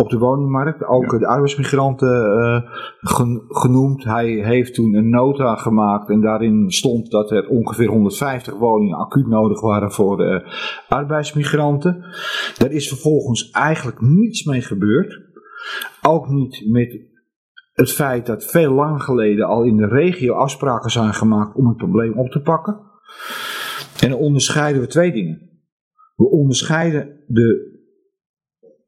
[0.00, 1.18] op de woningmarkt, ook Ja.
[1.18, 4.04] de arbeidsmigranten eh, gen- genoemd.
[4.04, 9.26] Hij heeft toen een nota gemaakt en daarin stond dat er ongeveer 150 woningen acuut
[9.26, 10.48] nodig waren voor eh,
[10.88, 12.04] arbeidsmigranten.
[12.58, 15.20] Daar is vervolgens eigenlijk niets mee gebeurd.
[16.02, 16.98] Ook niet met
[17.72, 21.76] het feit dat veel lang geleden al in de regio afspraken zijn gemaakt om het
[21.76, 22.80] probleem op te pakken.
[24.02, 25.48] En dan onderscheiden we twee dingen.
[26.16, 27.78] We onderscheiden de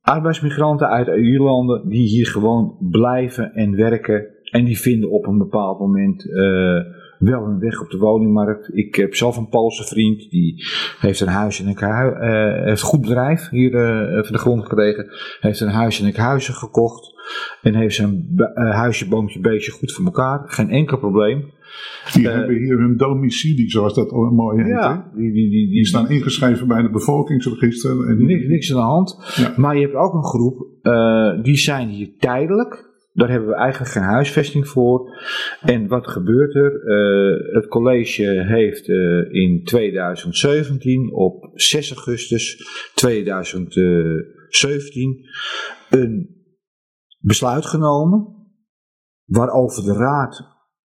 [0.02, 4.26] arbeidsmigranten uit EU-landen die hier gewoon blijven en werken.
[4.50, 6.80] En die vinden op een bepaald moment eh,
[7.18, 8.76] wel een weg op de woningmarkt.
[8.76, 10.64] Ik heb zelf een Poolse vriend, die
[10.98, 15.06] heeft een huis en een eh, heeft goed bedrijf hier eh, van de grond gekregen.
[15.40, 17.10] Heeft een huis en een huizen gekocht.
[17.62, 20.42] En heeft zijn huisje, boompje, beestje goed voor elkaar.
[20.46, 21.52] Geen enkel probleem.
[22.12, 24.72] Die Eh, hebben hier hun domicilie, zoals dat mooi heet.
[24.72, 28.06] Ja, die, die, die, Die staan ingeschreven bij het bevolkingsregister.
[28.08, 29.32] En Niks, niks aan de hand.
[29.37, 29.54] Ja.
[29.56, 32.90] Maar je hebt ook een groep, eh, die zijn hier tijdelijk.
[33.14, 35.11] Daar hebben we eigenlijk geen huisvesting voor.
[35.62, 36.82] En wat gebeurt er?
[36.85, 38.88] Eh, het college heeft
[39.32, 45.16] in 2017, op 6 augustus 2017,
[45.90, 46.37] een
[47.18, 48.26] besluit genomen.
[49.24, 50.51] Waarover de raad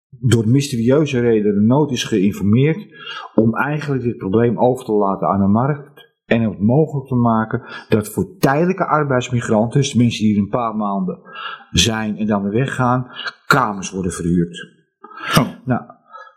[0.09, 2.87] door mysterieuze redenen nooit is geïnformeerd.
[3.35, 6.07] Om eigenlijk dit probleem over te laten aan de markt.
[6.25, 10.49] En het mogelijk te maken dat voor tijdelijke arbeidsmigranten, dus de mensen die hier een
[10.49, 11.19] paar maanden
[11.71, 13.07] zijn en dan weer weggaan,
[13.45, 14.77] kamers worden verhuurd.
[15.37, 15.47] Oh.
[15.65, 15.81] Nou,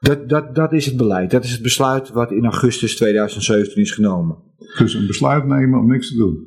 [0.00, 1.30] dat, dat, dat is het beleid.
[1.30, 4.36] Dat is het besluit wat in augustus 2017 is genomen.
[4.78, 6.46] Dus een besluit nemen om niks te doen.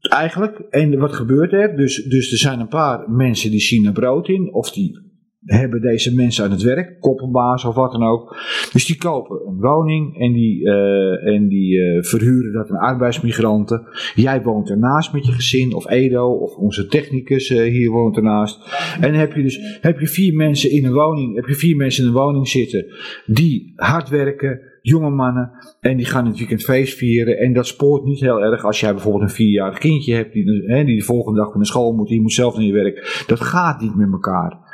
[0.00, 1.76] Eigenlijk, en wat gebeurt er?
[1.76, 5.07] Dus, dus er zijn een paar mensen die zien er brood in, of die
[5.56, 8.36] hebben deze mensen aan het werk, koppelbaas of wat dan ook.
[8.72, 13.86] Dus die kopen een woning en die, uh, en die uh, verhuren dat aan arbeidsmigranten.
[14.14, 18.58] Jij woont ernaast met je gezin, of Edo, of onze technicus uh, hier woont ernaast.
[19.00, 22.02] En heb je dus heb je vier mensen in een woning, heb je vier mensen
[22.02, 22.86] in een woning zitten
[23.26, 27.38] die hard werken, jonge mannen, en die gaan het weekend feest vieren.
[27.38, 30.84] En dat spoort niet heel erg als jij bijvoorbeeld een vierjarig kindje hebt die, hè,
[30.84, 33.24] die de volgende dag naar school moet, die moet zelf naar je werk.
[33.26, 34.67] Dat gaat niet met elkaar.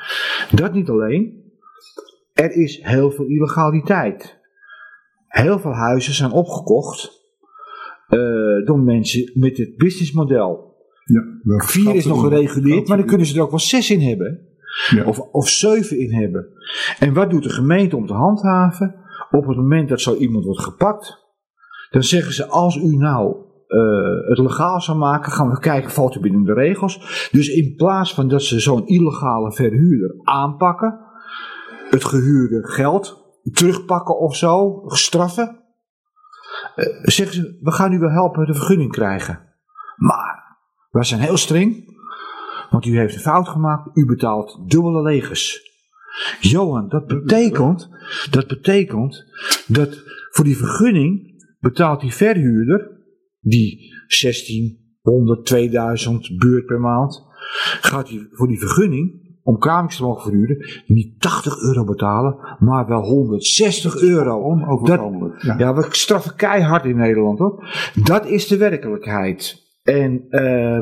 [0.50, 1.42] Dat niet alleen.
[2.32, 4.38] Er is heel veel illegaliteit.
[5.26, 7.22] Heel veel huizen zijn opgekocht
[8.08, 10.72] uh, door mensen met het businessmodel.
[11.04, 11.22] Ja,
[11.64, 14.48] Vier is nog gereguleerd, maar dan kunnen ze er ook wel zes in hebben.
[14.88, 15.04] Ja.
[15.04, 16.46] Of, of zeven in hebben.
[16.98, 18.94] En wat doet de gemeente om te handhaven?
[19.30, 21.24] Op het moment dat zo iemand wordt gepakt,
[21.90, 23.36] dan zeggen ze: als u nou
[23.68, 27.28] uh, het legaal zou maken, gaan we kijken, valt u binnen de regels.
[27.30, 31.00] Dus in plaats van dat ze zo'n illegale verhuurder aanpakken,
[31.90, 33.22] het gehuurde geld
[33.52, 35.62] terugpakken of zo, straffen,
[36.76, 39.54] uh, zeggen ze, we gaan u wel helpen de vergunning krijgen.
[39.96, 40.58] Maar,
[40.90, 41.96] wij zijn heel streng,
[42.70, 45.72] want u heeft een fout gemaakt, u betaalt dubbele legers.
[46.40, 47.88] Johan, dat betekent,
[48.30, 49.24] dat betekent
[49.66, 52.90] dat voor die vergunning betaalt die verhuurder
[53.44, 57.22] die 1600, 2000 beurt per maand,
[57.80, 62.86] gaat hij voor die vergunning om kamers te mogen verhuren, niet 80 euro betalen, maar
[62.86, 64.42] wel 160 euro.
[64.42, 65.42] Onoverkomelijk.
[65.42, 65.58] Ja.
[65.58, 67.64] ja, we straffen keihard in Nederland hoor.
[68.04, 69.62] Dat is de werkelijkheid.
[69.82, 70.78] En uh,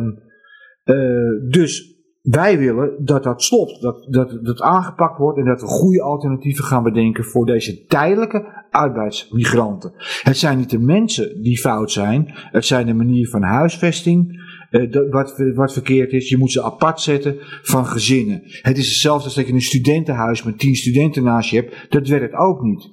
[0.85, 5.67] uh, dus wij willen dat dat stopt, dat, dat dat aangepakt wordt en dat we
[5.67, 9.93] goede alternatieven gaan bedenken voor deze tijdelijke arbeidsmigranten.
[10.23, 15.11] Het zijn niet de mensen die fout zijn, het zijn de manier van huisvesting, uh,
[15.11, 16.29] wat, wat verkeerd is.
[16.29, 18.41] Je moet ze apart zetten van gezinnen.
[18.45, 21.87] Het is hetzelfde als dat je een studentenhuis met tien studenten naast je hebt.
[21.89, 22.91] Dat werkt ook niet.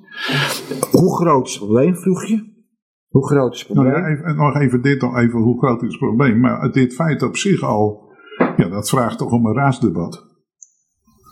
[0.92, 2.58] Hoe groot is het probleem, vroeg je?
[3.08, 3.94] Hoe groot is het probleem?
[3.94, 6.40] Nou ja, even, nog even dit, nog even, hoe groot is het probleem?
[6.40, 8.08] Maar dit feit op zich al
[8.58, 10.29] ja, dat vraagt toch om een raadsdebat.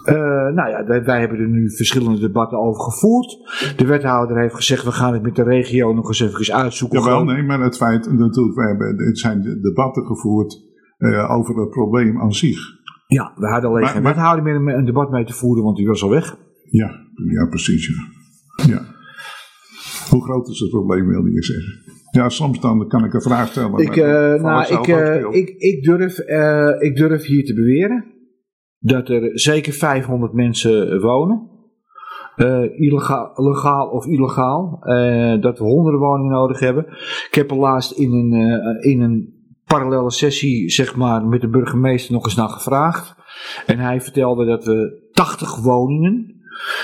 [0.07, 0.15] Uh,
[0.55, 3.37] nou ja, wij, wij, hebben er nu verschillende debatten over gevoerd.
[3.77, 6.99] De wethouder heeft gezegd, we gaan het met de regio nog eens even uitzoeken.
[6.99, 10.65] Jawel, nee, maar het feit natuurlijk, we hebben, het zijn debatten gevoerd
[10.97, 12.59] uh, over het probleem aan zich.
[13.07, 15.87] Ja, we hadden alleen maar, geen wethouder meer een debat mee te voeren, want die
[15.87, 16.37] was al weg.
[16.69, 16.91] Ja,
[17.33, 17.87] ja precies.
[17.87, 18.65] Ja.
[18.73, 18.81] ja.
[20.09, 21.95] Hoe groot is het probleem, wilde je zeggen?
[22.11, 23.79] Ja, soms dan kan ik een vraag stellen.
[23.79, 24.05] Ik, uh,
[24.41, 24.87] nou, ik,
[25.33, 26.19] ik, ik, durf,
[26.79, 28.15] ik durf hier te beweren
[28.87, 31.49] dat er zeker 500 mensen wonen.
[32.75, 34.79] illegaal, legaal of illegaal.
[35.39, 36.85] dat we honderden woningen nodig hebben.
[37.27, 38.33] Ik heb er laatst in een,
[38.81, 39.33] in een
[39.65, 43.15] parallele sessie zeg maar, met de burgemeester nog eens naar gevraagd.
[43.65, 46.36] En hij vertelde dat we 80 woningen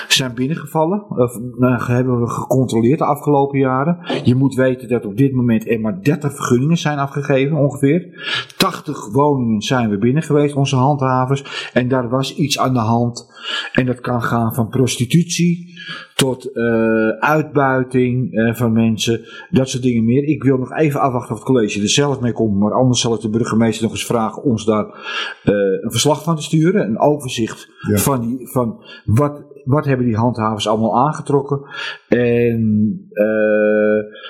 [0.08, 1.04] zijn binnengevallen.
[1.10, 3.98] Of, nou, hebben we gecontroleerd de afgelopen jaren.
[4.24, 8.08] Je moet weten dat op dit moment er maar 30 vergunningen zijn afgegeven, ongeveer.
[8.56, 11.70] 80 woningen zijn we binnen geweest, onze handhavers.
[11.72, 13.32] En daar was iets aan de hand.
[13.72, 15.82] En dat kan gaan van prostitutie
[16.14, 20.24] tot uh, uitbuiting uh, van mensen, dat soort dingen meer.
[20.24, 23.14] Ik wil nog even afwachten of het college er zelf mee komt, maar anders zal
[23.14, 26.98] ik de burgemeester nog eens vragen ons daar uh, een verslag van te sturen, een
[26.98, 27.96] overzicht ja.
[27.96, 31.60] van, die, van wat wat hebben die handhavers allemaal aangetrokken.
[32.08, 32.60] En
[33.10, 33.24] uh,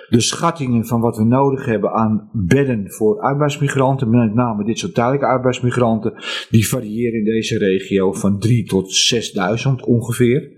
[0.09, 4.95] de schattingen van wat we nodig hebben aan bedden voor arbeidsmigranten, met name dit soort
[4.95, 6.13] tijdelijke arbeidsmigranten,
[6.51, 10.53] die variëren in deze regio van 3 tot 6000 ongeveer.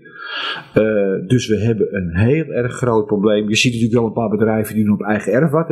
[0.75, 3.49] Uh, dus we hebben een heel erg groot probleem.
[3.49, 5.69] Je ziet natuurlijk wel een paar bedrijven die doen op eigen erf wat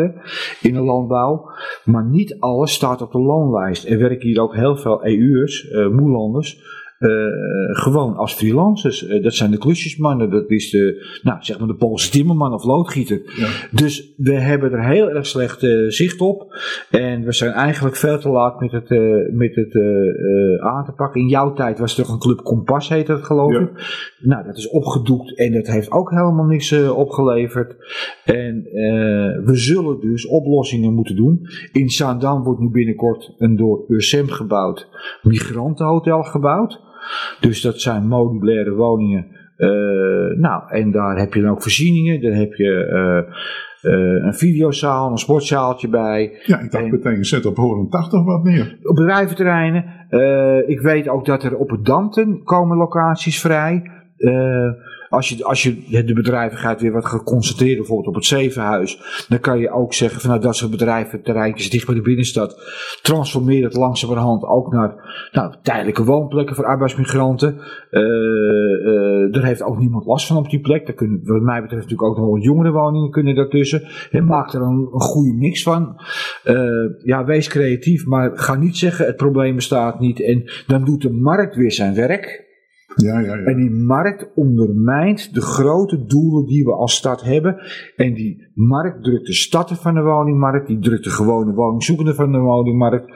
[0.61, 1.51] in de landbouw.
[1.83, 3.89] Maar niet alles staat op de loonlijst.
[3.89, 6.84] Er werken hier ook heel veel EU'ers, uh, moelanders uh,
[7.67, 9.07] gewoon als freelancers.
[9.07, 12.63] Uh, dat zijn de klusjesmannen, dat is de, nou, zeg maar de Poolse timmerman of
[12.63, 13.21] loodgieter.
[13.25, 13.47] Ja.
[13.71, 16.53] Dus we hebben er heel erg slecht uh, zicht op.
[16.89, 18.89] En we zijn eigenlijk veel te laat met het,
[19.33, 19.75] met het
[20.61, 21.21] aan te pakken.
[21.21, 23.69] In jouw tijd was er toch een club Kompas, heet dat geloof ik.
[24.25, 27.75] Nou, dat is opgedoekt en dat heeft ook helemaal niks opgeleverd.
[28.25, 28.63] En
[29.45, 31.47] we zullen dus oplossingen moeten doen.
[31.71, 34.87] In Zaandam wordt nu binnenkort een door USM gebouwd
[35.21, 36.81] migrantenhotel gebouwd.
[37.39, 39.27] Dus dat zijn modulaire woningen.
[39.57, 39.69] Uh,
[40.37, 42.21] nou, en daar heb je dan ook voorzieningen.
[42.21, 42.87] Dan heb je
[43.81, 46.41] uh, een videozaal, een sportzaaltje bij.
[46.45, 48.77] Ja, ik dacht en, meteen, zet op 180 wat meer.
[48.83, 49.85] Op bedrijventerreinen.
[50.67, 53.91] ik weet ook dat er op het Danten komen locaties vrij.
[55.09, 59.39] Als je, als je de bedrijvigheid weer wat gaat concentreren, bijvoorbeeld op het Zevenhuis, dan
[59.39, 62.59] kan je ook zeggen van nou, dat soort bedrijven, terreintjes dicht bij de binnenstad,
[63.01, 64.95] transformeer het langzamerhand ook naar
[65.31, 67.57] nou, tijdelijke woonplekken voor arbeidsmigranten.
[67.91, 70.85] Uh, uh, er heeft ook niemand last van op die plek.
[70.85, 73.83] Daar kunnen, wat mij betreft natuurlijk ook nog wat jongere woningen kunnen daartussen.
[74.11, 76.01] En maak er een, een goede mix van.
[77.03, 81.11] Ja, wees creatief, maar ga niet zeggen het probleem bestaat niet en dan doet de
[81.11, 82.45] markt weer zijn werk.
[82.95, 83.43] Ja, ja, ja.
[83.43, 87.57] En die markt ondermijnt de grote doelen die we als stad hebben.
[87.95, 92.31] En die markt drukt de starter van de woningmarkt, die drukt de gewone woningzoekende van
[92.31, 93.07] de woningmarkt.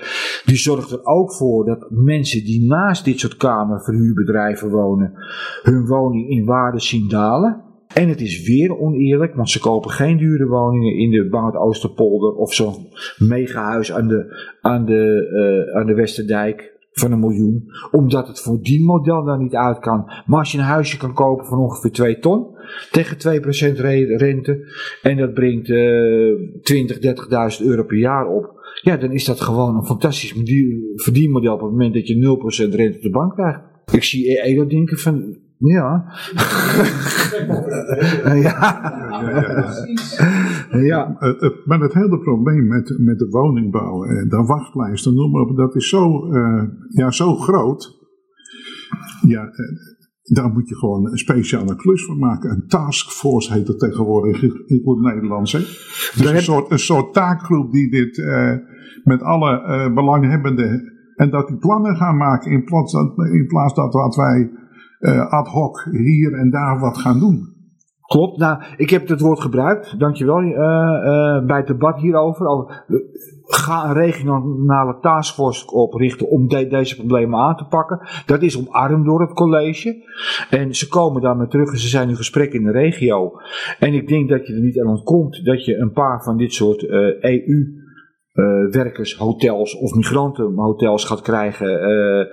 [0.45, 5.13] Die zorgt er ook voor dat mensen die naast dit soort kamerverhuurbedrijven wonen,
[5.61, 7.67] hun woning in waarde zien dalen.
[7.93, 12.33] En het is weer oneerlijk, want ze kopen geen dure woningen in de Bang Oosterpolder
[12.33, 12.87] of zo'n
[13.17, 15.29] megahuis aan de, aan, de,
[15.71, 19.79] uh, aan de Westerdijk van een miljoen, omdat het voor die model dan niet uit
[19.79, 20.03] kan.
[20.25, 22.47] Maar als je een huisje kan kopen van ongeveer 2 ton
[22.91, 23.41] tegen
[23.75, 23.79] 2%
[24.17, 26.97] rente en dat brengt uh, 20,
[27.59, 30.35] 30.000 euro per jaar op, ja, dan is dat gewoon een fantastisch
[30.95, 33.59] verdienmodel op het moment dat je 0% rente op de bank krijgt.
[33.91, 35.37] Ik zie Edo denken van,
[35.75, 36.05] ja.
[38.35, 38.85] ja.
[40.71, 41.17] ja.
[41.65, 45.75] Maar het hele probleem met, met de woningbouw en de wachtlijsten, noem maar op, dat
[45.75, 47.97] is zo, uh, ja, zo groot.
[49.27, 49.51] Ja, uh,
[50.23, 52.49] daar moet je gewoon een speciale klus voor maken.
[52.49, 55.51] Een taskforce heet het tegenwoordig in het Nederlands.
[55.51, 55.59] Hè?
[55.59, 58.53] Dus een, soort, een soort taakgroep die dit uh,
[59.03, 60.97] met alle belanghebbenden.
[61.15, 62.93] En dat die plannen gaan maken in plaats,
[63.31, 64.51] in plaats dat wat wij
[64.99, 67.57] uh, ad hoc hier en daar wat gaan doen.
[68.01, 72.47] Klopt, nou, ik heb het woord gebruikt, dankjewel, uh, uh, bij het debat hierover.
[72.47, 72.83] Over,
[73.45, 77.99] ga een regionale taskforce oprichten om de, deze problemen aan te pakken.
[78.25, 80.03] Dat is omarmd door het college.
[80.49, 83.31] En ze komen daarmee terug en ze zijn in gesprek in de regio.
[83.79, 86.53] En ik denk dat je er niet aan ontkomt dat je een paar van dit
[86.53, 86.89] soort
[87.21, 87.87] EU
[88.39, 92.25] uh, werkers, hotels of migrantenhotels gaat krijgen uh,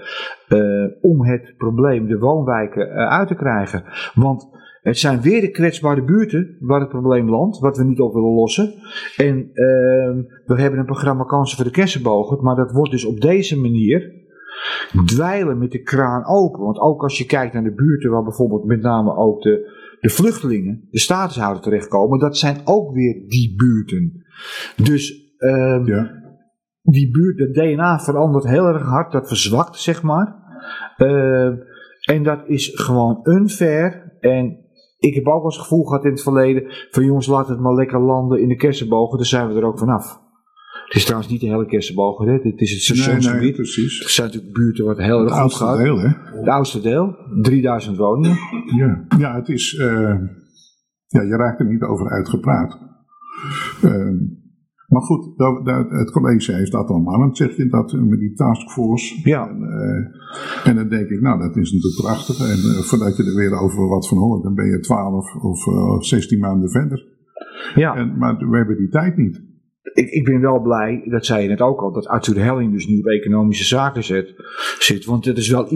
[0.58, 3.84] uh, om het probleem de woonwijken uit te krijgen.
[4.14, 4.48] Want
[4.86, 8.34] het zijn weer de kwetsbare buurten waar het probleem landt, wat we niet op willen
[8.34, 8.74] lossen.
[9.16, 13.20] En ehm, we hebben een programma Kansen voor de Kersenbogen, maar dat wordt dus op
[13.20, 14.12] deze manier
[15.06, 16.60] dweilen met de kraan open.
[16.60, 20.08] Want ook als je kijkt naar de buurten waar bijvoorbeeld met name ook de, de
[20.08, 24.24] vluchtelingen, de statushouders terechtkomen, dat zijn ook weer die buurten.
[24.76, 26.24] Dus Um, ja.
[26.82, 30.34] Die buurt, de DNA verandert heel erg hard, dat verzwakt, zeg maar.
[30.96, 31.52] Uh,
[32.00, 34.16] en dat is gewoon unfair.
[34.20, 34.58] En
[34.98, 37.60] ik heb ook wel eens het gevoel gehad in het verleden: van jongens, laat het
[37.60, 40.24] maar lekker landen in de kersenbogen, dan zijn we er ook vanaf.
[40.86, 42.32] Het is trouwens niet de hele kersenbogen, hè?
[42.32, 43.40] het is het stationsgebied.
[43.40, 43.98] Nee, nee, precies.
[43.98, 45.78] Het zijn natuurlijk buurten wat heel erg goed gaat.
[45.78, 46.38] Het oudste deel, hè?
[46.38, 48.36] Het oudste deel, 3000 woningen.
[48.76, 49.72] Ja, ja het is.
[49.72, 50.14] Uh,
[51.06, 52.78] ja, je raakt er niet over uitgepraat.
[53.84, 54.20] Uh,
[54.88, 59.20] maar goed, dat, dat, het college heeft dat omarmd, zeg je, dat met die taskforce.
[59.28, 59.48] Ja.
[59.48, 62.38] En, uh, en dan denk ik, nou, dat is natuurlijk prachtig.
[62.40, 65.66] En uh, voordat je er weer over wat van hoort, dan ben je 12 of
[65.66, 67.06] uh, 16 maanden verder.
[67.74, 67.94] Ja.
[67.96, 69.44] En, maar we hebben die tijd niet.
[69.92, 72.86] Ik, ik ben wel blij, dat zei je net ook al, dat Arthur Helling dus
[72.86, 74.34] nu op economische zaken zit.
[74.78, 75.68] zit want dat is wel,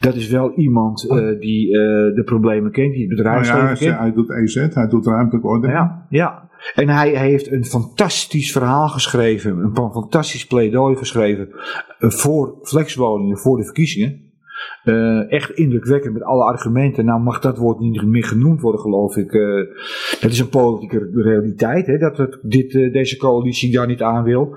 [0.00, 1.00] dat is wel iemand
[1.40, 1.70] die
[2.14, 3.98] de problemen kent, die het bedrijfsleven nou ja, kent.
[3.98, 5.78] Hij doet EZ, hij doet ruimtelijke ordening.
[5.78, 6.47] Ja, ja.
[6.74, 11.48] En hij, heeft een fantastisch verhaal geschreven, een fantastisch pleidooi geschreven
[11.98, 14.26] voor flexwoningen, voor de verkiezingen.
[14.84, 17.04] Uh, echt indrukwekkend met alle argumenten.
[17.04, 19.32] Nou mag dat woord niet meer genoemd worden, geloof ik.
[19.32, 19.66] Uh,
[20.20, 24.56] dat is een politieke realiteit, hè, dat dit, deze coalitie daar niet aan wil.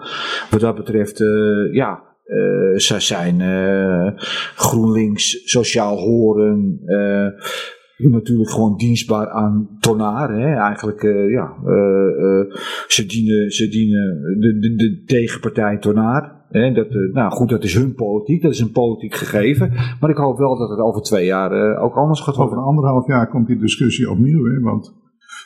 [0.49, 1.17] Wat dat betreft,
[1.71, 2.03] ja,
[2.75, 3.41] ze zijn
[4.55, 6.79] GroenLinks, Sociaal Horen
[8.09, 10.29] natuurlijk gewoon dienstbaar aan Tonaar.
[10.29, 10.55] Hè?
[10.55, 12.55] Eigenlijk, uh, ja, uh, uh,
[12.87, 16.39] ze dienen, ze dienen de, de, de tegenpartij Tonaar.
[16.49, 16.73] Hè?
[16.73, 19.73] Dat, nou goed, dat is hun politiek, dat is een politiek gegeven.
[19.99, 22.53] Maar ik hoop wel dat het over twee jaar ook anders gaat worden.
[22.53, 24.59] Over anderhalf jaar komt die discussie opnieuw, hè?
[24.59, 24.99] want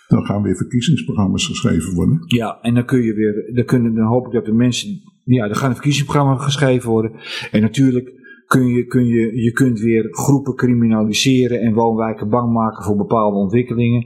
[0.07, 2.23] dan gaan weer verkiezingsprogramma's geschreven worden.
[2.27, 5.47] Ja, en dan kun je weer, dan, kunnen, dan hoop ik dat de mensen, ja,
[5.47, 7.11] dan gaan de verkiezingsprogramma's geschreven worden.
[7.51, 8.13] En natuurlijk
[8.47, 13.37] kun je, kun je, je kunt weer groepen criminaliseren en woonwijken bang maken voor bepaalde
[13.37, 14.05] ontwikkelingen.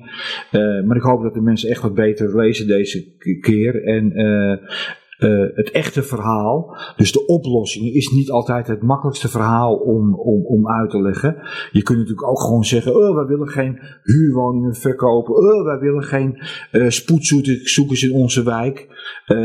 [0.51, 3.05] Uh, maar ik hoop dat de mensen echt wat beter lezen deze
[3.41, 3.83] keer.
[3.83, 4.11] En
[5.19, 10.45] uh, het echte verhaal, dus de oplossing, is niet altijd het makkelijkste verhaal om, om,
[10.45, 11.35] om uit te leggen.
[11.71, 15.35] Je kunt natuurlijk ook gewoon zeggen: oh, wij willen geen huurwoningen verkopen.
[15.35, 16.37] Oh, wij willen geen
[16.71, 18.87] uh, spoedzoekers in onze wijk.
[19.27, 19.37] Uh,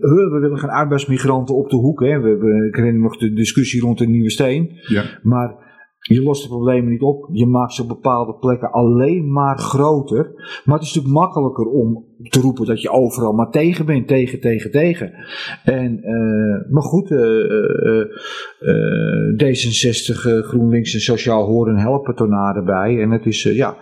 [0.00, 2.00] oh, we willen geen arbeidsmigranten op de hoek.
[2.00, 2.20] Hè.
[2.20, 4.70] We, we, ik herinner nog de discussie rond de Nieuwe Steen.
[4.86, 5.04] Ja.
[5.22, 5.54] Maar
[6.02, 7.28] Je lost de problemen niet op.
[7.32, 10.32] Je maakt ze op bepaalde plekken alleen maar groter.
[10.64, 14.08] Maar het is natuurlijk makkelijker om te roepen dat je overal maar tegen bent.
[14.08, 15.12] Tegen, tegen, tegen.
[15.64, 17.18] En, uh, maar goed, uh,
[18.60, 20.16] uh, D66,
[20.48, 23.00] GroenLinks en Sociaal Horen helpen tornade bij.
[23.00, 23.76] En het is, ja,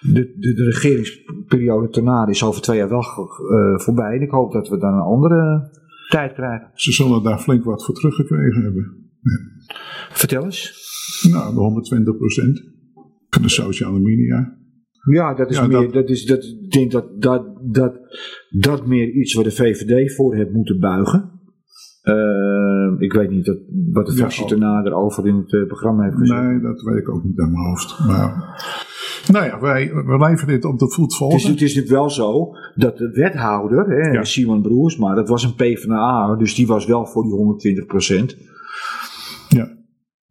[0.00, 3.04] de, de, de, regeringsperiode tornade is over twee jaar wel
[3.76, 4.14] voorbij.
[4.16, 5.70] En ik hoop dat we dan een andere
[6.08, 6.70] tijd krijgen.
[6.74, 9.10] Ze zullen daar flink wat voor teruggekregen hebben.
[9.20, 9.38] Ja.
[10.10, 10.90] Vertel eens.
[11.30, 12.62] Nou, de 120 procent
[13.28, 14.56] van de sociale media.
[15.10, 18.00] Ja, dat is ja, meer, dat, dat, is, dat, ik denk dat, dat, dat
[18.50, 21.30] dat meer iets waar de VVD voor heeft moeten buigen.
[22.02, 23.58] Uh, ik weet niet dat,
[23.92, 26.42] wat de fractie ja, daarna erover in het uh, programma heeft gezegd.
[26.42, 27.98] Nee, dat weet ik ook niet aan mijn hoofd.
[28.06, 28.60] Maar,
[29.32, 31.36] nou ja, wij, wij blijven dit op de voet volgen.
[31.36, 34.24] Het is, het is natuurlijk wel zo dat de wethouder, hè, ja.
[34.24, 38.36] Simon Broers, maar dat was een PvdA, dus die was wel voor die 120 procent.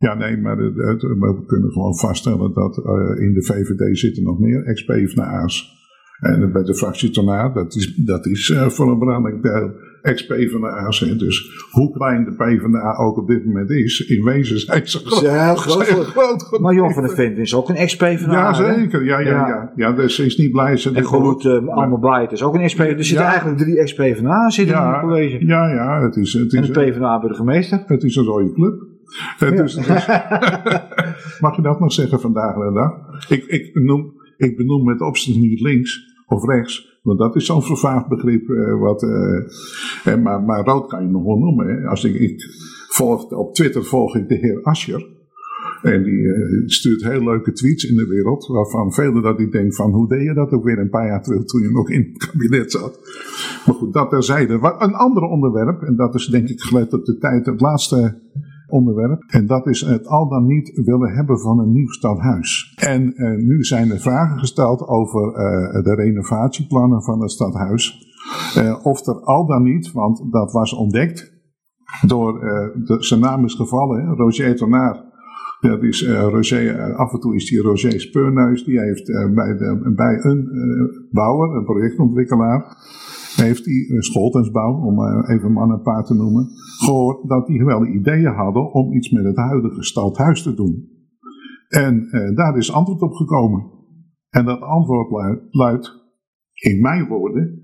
[0.01, 0.09] Ja.
[0.11, 4.63] Ja, nee, maar we kunnen gewoon vaststellen dat uh, in de VVD zitten nog meer
[4.63, 5.79] ex-PVDA's.
[6.19, 7.11] En bij de fractie
[7.53, 10.99] dat is, dat is uh, voor een belangrijk deel ex-PVDA's.
[10.99, 15.21] Dus hoe klein de PvdA ook op dit moment is, in wezen zijn ze groot.
[15.21, 18.31] Ja, groot, groot maar Jon van der Vent is ook een ex-PvdA.
[18.31, 19.03] Ja, zeker.
[19.05, 19.47] Ja, ja, ja.
[19.47, 19.71] ja.
[19.75, 20.77] ja dus ze is niet blij.
[20.77, 22.21] Ze en goed, uh, allemaal blij.
[22.21, 22.97] Het is ook een ex-PvdA.
[22.97, 23.31] Er zitten ja.
[23.31, 25.45] eigenlijk drie ex-PvDA's in het college.
[25.45, 26.01] Ja, ja.
[26.01, 27.83] Het is, het is, en de PvdA-burgemeester.
[27.85, 28.90] Het is een rode club.
[29.38, 29.52] Ja.
[29.52, 29.86] Dus, dus,
[31.45, 33.30] mag je dat nog zeggen vandaag de dag?
[33.30, 37.63] Ik, ik, noem, ik benoem met opzet niet links of rechts, want dat is zo'n
[37.63, 38.50] vervaagd begrip.
[38.50, 41.67] Uh, wat, uh, maar, maar rood kan je nog wel noemen.
[41.67, 41.88] Hè.
[41.88, 42.43] Als ik, ik
[42.89, 45.19] volg, op Twitter volg ik de heer Ascher.
[45.82, 49.76] En die uh, stuurt heel leuke tweets in de wereld, waarvan velen dat ik denk
[49.76, 52.10] van, hoe deed je dat ook weer een paar jaar terug toen je nog in
[52.13, 53.00] het kabinet zat.
[53.65, 54.54] Maar goed, dat terzijde.
[54.54, 58.21] Een ander onderwerp, en dat is denk ik gelet op de tijd, het laatste
[58.71, 59.23] onderwerp.
[59.27, 62.73] En dat is het al dan niet willen hebben van een nieuw stadhuis.
[62.75, 68.10] En uh, nu zijn er vragen gesteld over uh, de renovatieplannen van het stadhuis.
[68.57, 71.39] Uh, of er al dan niet, want dat was ontdekt
[72.07, 72.39] door,
[72.99, 75.10] zijn naam is gevallen, hè, Roger Tonaar.
[75.60, 79.57] Dat is Roger, af en toe is die Roger Speurneus, die heeft bij,
[79.95, 80.49] bij een
[81.12, 82.77] bouwer, een projectontwikkelaar,
[83.36, 87.86] heeft hij, uh, Scholtensbouw, om even man en paard te noemen, gehoord dat die wel
[87.86, 90.89] ideeën hadden om iets met het huidige stadhuis te doen.
[91.67, 93.65] En uh, daar is antwoord op gekomen.
[94.30, 96.00] En dat antwoord luidt, luidt,
[96.54, 97.62] in mijn woorden,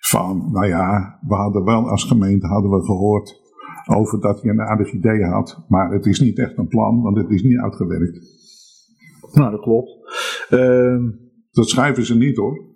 [0.00, 3.46] van, nou ja, we hadden wel als gemeente hadden we gehoord
[3.86, 7.16] over dat hij een aardig idee had, maar het is niet echt een plan, want
[7.16, 8.18] het is niet uitgewerkt.
[9.32, 9.90] Nou, dat klopt.
[10.50, 10.98] Uh,
[11.50, 12.66] dat schrijven ze niet hoor.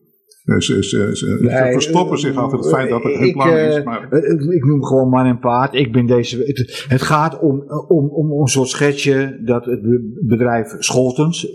[0.43, 3.77] Ze, ze, ze, nee, verstoppen zich achter het feit dat het geen plan is.
[3.77, 4.13] Eh, maar...
[4.55, 5.75] Ik noem gewoon man en paard.
[5.75, 9.81] Ik ben deze, het, het gaat om, om, om een soort schetsje dat het
[10.27, 11.47] bedrijf Scholtens,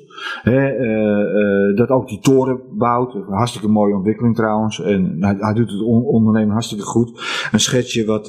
[0.41, 3.13] hè, uh, dat ook die toren bouwt.
[3.29, 4.81] Hartstikke mooie ontwikkeling trouwens.
[4.81, 7.21] En hij, hij doet het on, ondernemen hartstikke goed.
[7.51, 8.27] Een schetsje wat,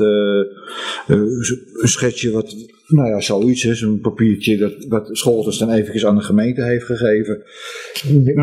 [1.06, 3.80] een schetsje wat nou ja, zoiets is.
[3.80, 7.42] Een papiertje dat, dat Scholtens dan eventjes aan de gemeente heeft gegeven.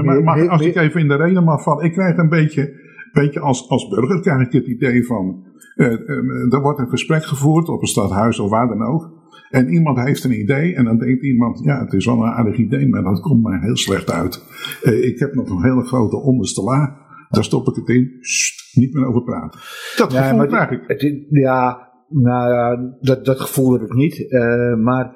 [0.03, 1.85] maar, maar, als ik even in de reden mag vallen.
[1.85, 2.73] Ik krijg een beetje,
[3.13, 5.43] beetje als, als burger krijg ik het idee van...
[5.75, 9.13] Uh, uh, er wordt een gesprek gevoerd op een stadhuis of waar dan ook.
[9.49, 11.59] En iemand heeft een idee en dan denkt iemand...
[11.63, 14.43] Ja, het is wel een aardig idee, maar dat komt mij heel slecht uit.
[14.83, 16.97] Uh, ik heb nog een hele grote onderste la.
[17.29, 18.17] Daar stop ik het in.
[18.19, 19.59] Sst, niet meer over praten.
[19.97, 20.83] Dat ja, gevoel krijg ik.
[20.87, 21.85] Het, ja,
[22.21, 24.19] nou ja, dat, dat gevoel heb ik niet.
[24.19, 25.15] Uh, maar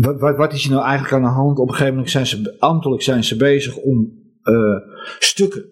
[0.00, 1.58] wat, wat, is er nou eigenlijk aan de hand?
[1.58, 4.76] Op een gegeven moment zijn ze ambtelijk zijn ze bezig om uh,
[5.18, 5.64] stukken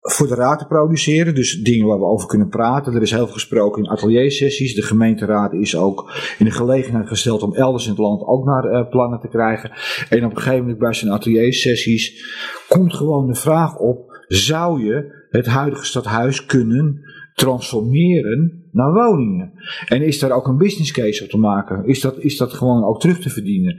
[0.00, 1.34] voor de raad te produceren.
[1.34, 2.94] Dus dingen waar we over kunnen praten.
[2.94, 4.74] Er is heel veel gesproken in ateliersessies.
[4.74, 8.64] De gemeenteraad is ook in de gelegenheid gesteld om elders in het land ook naar
[8.64, 9.70] uh, plannen te krijgen.
[10.08, 12.24] En op een gegeven moment bij zijn ateliersessies
[12.68, 17.00] komt gewoon de vraag op: zou je het huidige stadhuis kunnen
[17.34, 19.52] transformeren naar woningen.
[19.88, 21.84] En is daar ook een business case op te maken?
[21.86, 23.78] Is dat, is dat gewoon ook terug te verdienen?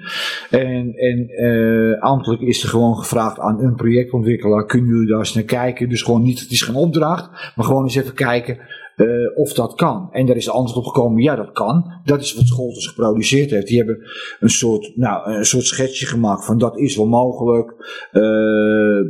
[0.50, 5.34] En, en uh, ambtelijk is er gewoon gevraagd aan een projectontwikkelaar: kunnen jullie daar eens
[5.34, 5.90] naar kijken?
[5.90, 8.58] Dus gewoon niet, het is geen opdracht, maar gewoon eens even kijken.
[8.96, 10.10] Uh, of dat kan.
[10.12, 12.02] En daar is de antwoord op gekomen, ja dat kan.
[12.04, 13.68] Dat is wat Scholters geproduceerd heeft.
[13.68, 14.00] Die hebben
[14.40, 17.72] een soort, nou, een soort schetsje gemaakt van dat is wel mogelijk.
[18.12, 18.22] Uh,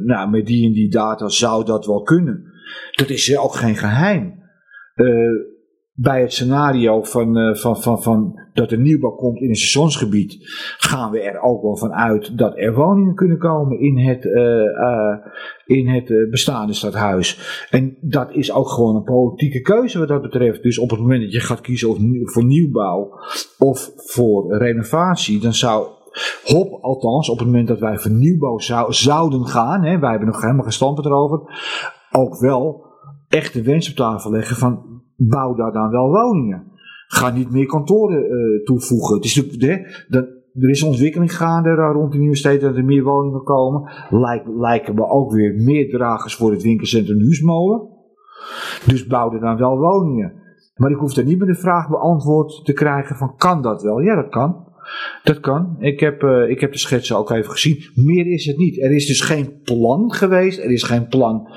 [0.06, 2.44] nou, met die en die data zou dat wel kunnen.
[2.92, 4.40] Dat is ook geen geheim.
[4.96, 5.51] Uh,
[5.94, 10.38] bij het scenario van, uh, van, van, van dat er nieuwbouw komt in een seizoensgebied,
[10.78, 15.18] gaan we er ook wel van uit dat er woningen kunnen komen in het, uh,
[15.66, 17.66] in het bestaande stadhuis.
[17.70, 20.64] En dat is ook gewoon een politieke keuze wat dat betreft.
[20.64, 23.20] Dus op het moment dat je gaat kiezen voor nieuwbouw
[23.58, 25.88] of voor renovatie, dan zou
[26.46, 30.42] Hop, althans, op het moment dat wij vernieuwbouw zou, zouden gaan, hè, wij hebben nog
[30.42, 31.42] helemaal geen standpunt erover,
[32.12, 32.86] ook wel
[33.28, 34.91] echt de wens op tafel leggen van
[35.30, 36.64] bouw daar dan wel woningen.
[37.08, 39.16] Ga niet meer kantoren uh, toevoegen.
[39.16, 40.26] Het is hè, dat,
[40.60, 43.92] er is ontwikkeling gaande rond de nieuwe steden dat er meer woningen komen.
[44.10, 47.90] Lijk, lijken we ook weer meer dragers voor het winkelcentrum Huismolen.
[48.86, 50.34] Dus bouw er dan wel woningen.
[50.76, 54.00] Maar ik hoef er niet meer de vraag beantwoord te krijgen van kan dat wel?
[54.00, 54.70] Ja, dat kan.
[55.24, 55.76] Dat kan.
[55.80, 57.84] Ik heb, uh, ik heb de schetsen ook even gezien.
[57.96, 58.82] Meer is het niet.
[58.82, 60.60] Er is dus geen plan geweest.
[60.60, 61.48] Er is geen plan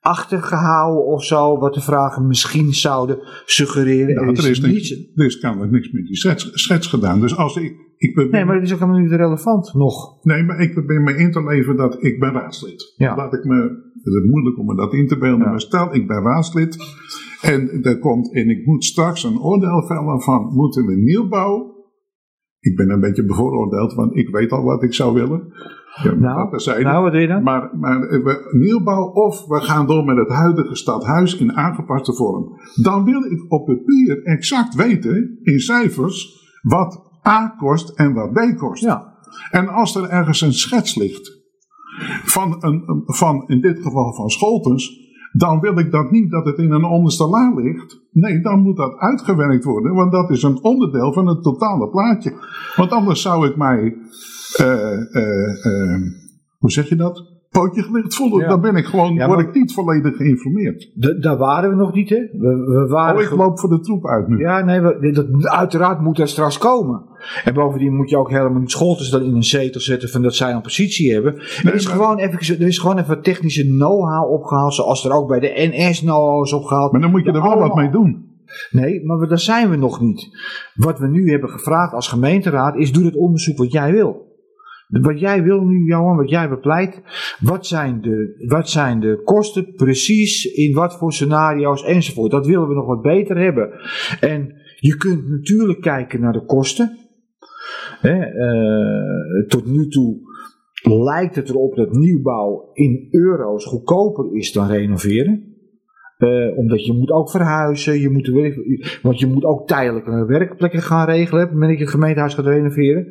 [0.00, 4.14] achtergehouden of zo, wat de vragen misschien zouden suggereren.
[4.14, 7.20] Nou, er, is, er, is niets, er is kennelijk niks met die schets, schets gedaan.
[7.20, 10.24] Dus als ik, ik ben, nee, maar dat is ook helemaal niet relevant nog.
[10.24, 12.94] Nee, maar ik ben me in te leven dat ik ben raadslid.
[12.96, 13.16] Ja.
[13.16, 13.56] Laat ik me,
[14.02, 15.50] het is moeilijk om me dat in te beelden, ja.
[15.50, 16.76] maar stel ik ben raadslid
[17.42, 21.78] en, er komt, en ik moet straks een oordeel vellen van moeten we nieuwbouw
[22.60, 25.52] ik ben een beetje bevooroordeeld, want ik weet al wat ik zou willen.
[25.94, 27.42] Ja, nou, dat nou, wat doe je dan?
[27.42, 32.60] Maar, maar we, nieuwbouw of we gaan door met het huidige stadhuis in aangepaste vorm.
[32.82, 38.58] Dan wil ik op papier exact weten, in cijfers, wat A kost en wat B
[38.58, 38.82] kost.
[38.82, 39.18] Ja.
[39.50, 41.38] En als er ergens een schets ligt,
[42.24, 46.58] van, een, van in dit geval van Scholtens, dan wil ik dat niet dat het
[46.58, 48.00] in een onderste la ligt.
[48.12, 52.34] Nee, dan moet dat uitgewerkt worden, want dat is een onderdeel van het totale plaatje.
[52.76, 53.96] Want anders zou ik mij,
[56.58, 57.40] hoe zeg je dat?
[57.50, 58.48] pootje gelegd voelen.
[58.48, 60.90] Dan ben ik gewoon, ja, word ik niet volledig geïnformeerd.
[61.22, 62.16] daar waren we nog niet, hè?
[62.16, 64.38] We, we waren oh, ik loop voor de troep uit nu.
[64.38, 67.02] Ja, nee, we, dat, uiteraard moet dat straks komen.
[67.44, 70.34] En bovendien moet je ook helemaal niet Scholtens dan in een zetel zetten van dat
[70.34, 71.34] zij een positie hebben.
[71.36, 75.40] er, is gewoon even, er is gewoon even technische know-how opgehaald, zoals er ook bij
[75.40, 76.92] de NS know-how is opgehaald.
[76.92, 78.28] Maar dan moet je er wel wat mee doen.
[78.70, 80.28] Nee, maar daar zijn we nog niet.
[80.74, 84.29] Wat we nu hebben gevraagd als gemeenteraad is: doe het onderzoek wat jij wil.
[84.90, 87.02] Wat jij wil nu, Johan, wat jij bepleit,
[87.40, 92.30] wat zijn, de, wat zijn de kosten precies, in wat voor scenario's enzovoort.
[92.30, 93.70] Dat willen we nog wat beter hebben.
[94.20, 96.98] En je kunt natuurlijk kijken naar de kosten.
[98.02, 100.28] uh, tot nu toe
[100.82, 105.49] lijkt het erop dat nieuwbouw in euro's goedkoper is dan renoveren.
[106.20, 108.30] Uh, omdat je moet ook verhuizen, je moet,
[109.02, 111.42] want je moet ook tijdelijke werkplekken gaan regelen.
[111.42, 113.06] Op het moment dat je het gemeentehuis gaat renoveren.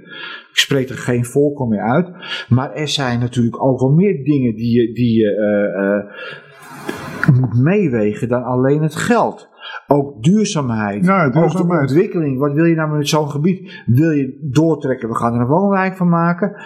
[0.49, 2.09] Ik spreek er geen voorkom meer uit.
[2.49, 7.63] Maar er zijn natuurlijk ook wel meer dingen die je, die je uh, uh, moet
[7.63, 9.49] meewegen dan alleen het geld.
[9.87, 11.81] Ook duurzaamheid, ja, duurzaamheid.
[11.81, 12.39] Ook ontwikkeling.
[12.39, 13.83] Wat wil je nou met zo'n gebied?
[13.85, 15.09] Wil je doortrekken?
[15.09, 16.61] We gaan er een woonwijk van maken.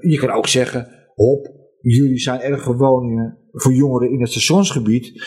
[0.00, 5.22] je kan ook zeggen, hop, jullie zijn erg woningen voor jongeren in het stationsgebied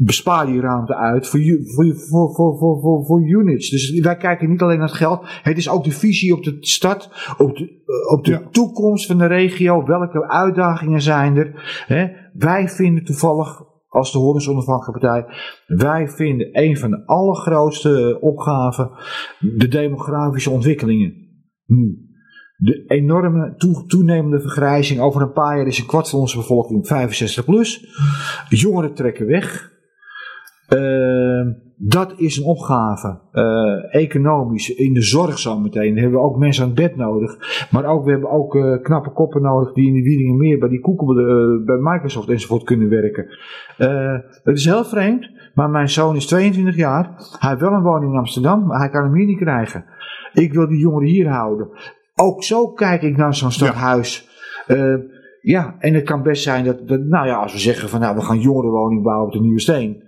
[0.00, 3.70] bespaar die ruimte uit voor, voor, voor, voor, voor, voor, units.
[3.70, 5.20] Dus wij kijken niet alleen naar het geld.
[5.42, 9.18] Het is ook de visie op de stad, op de, eh, op de toekomst van
[9.18, 9.84] de regio.
[9.84, 11.82] Welke uitdagingen zijn er?
[11.86, 12.06] Hè?
[12.32, 15.34] Wij vinden toevallig, als de Horizon Onafhankelijke Partij,
[15.66, 18.90] wij vinden een van de allergrootste opgaven
[19.38, 21.14] de demografische ontwikkelingen.
[21.66, 22.06] Nu.
[22.56, 23.54] De enorme
[23.86, 25.00] toenemende vergrijzing.
[25.00, 27.86] Over een paar jaar is een kwart van onze bevolking 65 plus.
[28.48, 29.76] Jongeren trekken weg.
[30.68, 31.46] Uh,
[31.76, 33.18] dat is een opgave.
[33.32, 35.94] Uh, economisch, in de zorg zo meteen.
[35.94, 37.36] Dan hebben we ook mensen aan het bed nodig.
[37.70, 40.80] Maar ook, we hebben ook uh, knappe koppen nodig die in de Wiedingen bij die
[40.80, 43.26] Koekel, uh, bij Microsoft enzovoort kunnen werken.
[44.42, 47.04] het is heel vreemd, maar mijn zoon is 22 jaar.
[47.38, 49.84] Hij heeft wel een woning in Amsterdam, maar hij kan hem hier niet krijgen.
[50.32, 51.68] Ik wil die jongeren hier houden.
[52.14, 54.28] Ook zo kijk ik naar zo'n stadhuis.
[54.66, 55.00] Ja.
[55.40, 58.16] ja, en het kan best zijn dat, dat, nou ja, als we zeggen van nou,
[58.16, 60.06] we gaan jongerenwoning bouwen op de Nieuwe Steen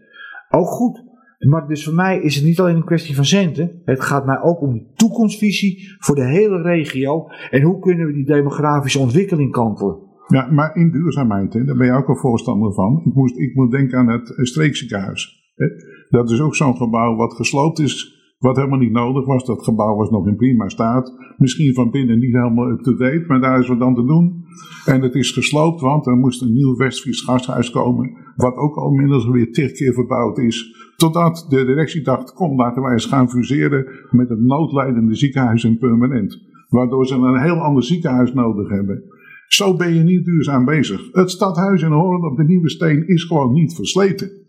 [0.51, 1.09] ook goed.
[1.39, 3.81] Maar dus voor mij is het niet alleen een kwestie van centen.
[3.85, 7.27] Het gaat mij ook om de toekomstvisie voor de hele regio.
[7.51, 10.09] En hoe kunnen we die demografische ontwikkeling kantelen.
[10.27, 13.03] Ja, maar in duurzaamheid, hè, daar ben je ook een voorstander van.
[13.05, 15.53] Ik, moest, ik moet denken aan het streekziekenhuis.
[15.55, 15.67] Hè.
[16.09, 19.45] Dat is ook zo'n gebouw wat gesloopt is wat helemaal niet nodig was.
[19.45, 21.15] Dat gebouw was nog in prima staat.
[21.37, 24.45] Misschien van binnen niet helemaal up-to-date, maar daar is wat aan te doen.
[24.85, 28.11] En het is gesloopt, want er moest een nieuw Westfries gasthuis komen.
[28.37, 30.77] Wat ook al minder weer tig keer verbouwd is.
[30.97, 35.79] Totdat de directie dacht: kom, laten wij eens gaan fuseren met het noodlijdende ziekenhuis in
[35.79, 36.49] Permanent.
[36.69, 39.03] Waardoor ze een heel ander ziekenhuis nodig hebben.
[39.49, 41.09] Zo ben je niet duurzaam bezig.
[41.13, 44.40] Het stadhuis in Hoorn op de Nieuwe Steen is gewoon niet versleten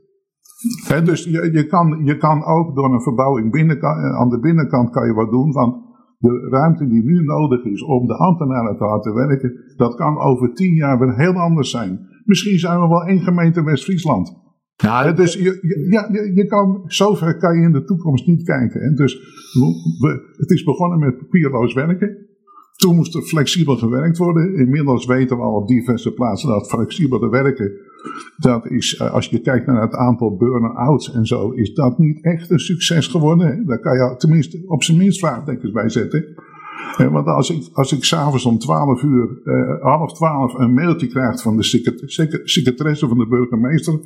[1.04, 4.90] dus je, je, kan, je kan ook door een verbouwing binnenkant, eh, aan de binnenkant
[4.90, 5.52] kan je wat doen.
[5.52, 5.76] Want
[6.18, 10.54] de ruimte die nu nodig is om de ambtenaren te laten werken, dat kan over
[10.54, 12.00] tien jaar weer heel anders zijn.
[12.26, 14.40] Misschien zijn we wel één gemeente West-Friesland.
[14.76, 15.60] Ja, dus je,
[15.90, 18.82] ja, je, je, kan, zover kan je in de toekomst niet kijken.
[18.82, 19.14] En dus
[20.00, 22.18] we, het is begonnen met papierloos werken.
[22.76, 24.56] Toen moest er flexibel gewerkt worden.
[24.56, 27.72] Inmiddels weten we al op diverse plaatsen dat flexibele werken,
[28.38, 32.24] dat is, eh, als je kijkt naar het aantal burn-outs en zo, is dat niet
[32.24, 33.66] echt een succes geworden.
[33.66, 36.26] Daar kan je tenminste op zijn minst vraagtekens bij zetten.
[36.98, 41.08] Eh, Want als ik, als ik s'avonds om 12 uur, eh, half 12, een mailtje
[41.08, 44.00] krijg van de secret- secre- secretaresse van de burgemeester,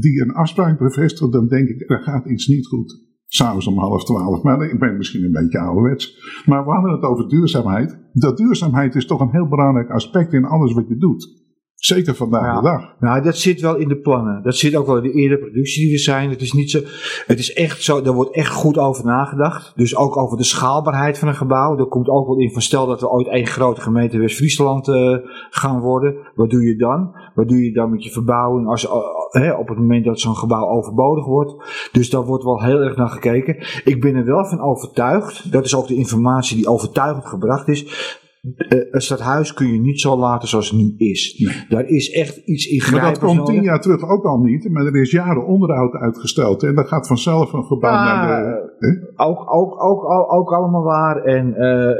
[0.00, 3.08] die een afspraak bevestigt, dan denk ik, er gaat iets niet goed.
[3.26, 4.42] S'avonds om half twaalf.
[4.42, 6.18] Maar ik ben misschien een beetje ouderwets.
[6.46, 7.98] Maar we hadden het over duurzaamheid.
[8.12, 11.39] Dat duurzaamheid is toch een heel belangrijk aspect in alles wat je doet.
[11.80, 12.56] Zeker vandaag Ja.
[12.56, 12.94] de dag.
[12.98, 14.42] Nou, dat zit wel in de plannen.
[14.42, 16.30] Dat zit ook wel in de eerdere productie die er zijn.
[16.30, 16.80] Het is niet zo.
[17.26, 18.02] Het is echt zo.
[18.02, 19.72] Daar wordt echt goed over nagedacht.
[19.76, 21.78] Dus ook over de schaalbaarheid van een gebouw.
[21.78, 25.16] Er komt ook wel in van stel dat we ooit één grote gemeente West-Friesland eh,
[25.50, 26.14] gaan worden.
[26.34, 27.16] Wat doe je dan?
[27.34, 28.92] Wat doe je dan met je verbouwing als, eh,
[29.30, 31.54] hè, op het moment dat zo'n gebouw overbodig wordt?
[31.92, 33.56] Dus daar wordt wel heel erg naar gekeken.
[33.84, 35.52] Ik ben er wel van overtuigd.
[35.52, 38.18] Dat is ook de informatie die overtuigend gebracht is.
[38.40, 41.34] Eh, een stadhuis kun je niet zo laten zoals het nu is.
[41.38, 41.64] Nee.
[41.68, 44.70] Daar is echt iets Maar ingrijpends dat komt tien jaar terug ook al niet.
[44.70, 46.62] Maar er is jaren onderhoud uitgesteld.
[46.62, 48.72] En dan gaat vanzelf een gebouw naar de...
[48.78, 49.24] hè?
[49.24, 51.16] Ook, ook, ook, ook, allemaal waar.
[51.24, 51.92] En, eh, eh,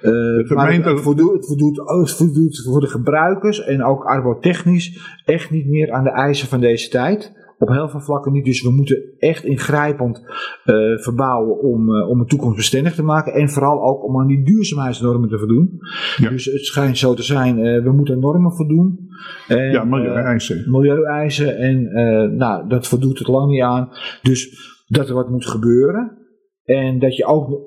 [0.00, 4.04] eh, eh, maar gemeente- het, voldoet, het, voldoet, het voldoet voor de gebruikers en ook
[4.04, 7.36] arbotechnisch echt niet meer aan de eisen van deze tijd.
[7.58, 8.44] Op heel veel vlakken niet.
[8.44, 10.22] Dus we moeten echt ingrijpend
[10.64, 13.32] eh, verbouwen om, eh, om het toekomstbestendig te maken.
[13.32, 15.78] En vooral ook om aan die duurzaamheidsnormen te voldoen.
[16.16, 16.28] Ja.
[16.30, 19.08] Dus het schijnt zo te zijn, eh, we moeten normen voldoen.
[19.48, 20.70] En, Ja, maar eh, eisen.
[20.70, 21.56] milieueisen.
[21.56, 21.82] En
[22.36, 23.88] nou, dat voldoet het lang niet aan.
[24.22, 26.16] Dus dat er wat moet gebeuren.
[26.64, 27.60] En dat je ook,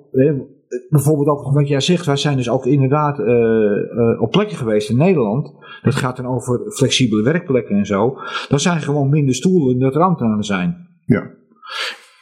[0.90, 4.90] bijvoorbeeld ook wat jij zegt, wij zijn dus ook inderdaad eh, eh, op plekken geweest
[4.90, 5.54] in Nederland.
[5.82, 8.18] Dat gaat dan over flexibele werkplekken en zo.
[8.48, 10.88] Dan zijn gewoon minder stoelen dat er ambtenaren zijn.
[11.06, 11.30] Ja.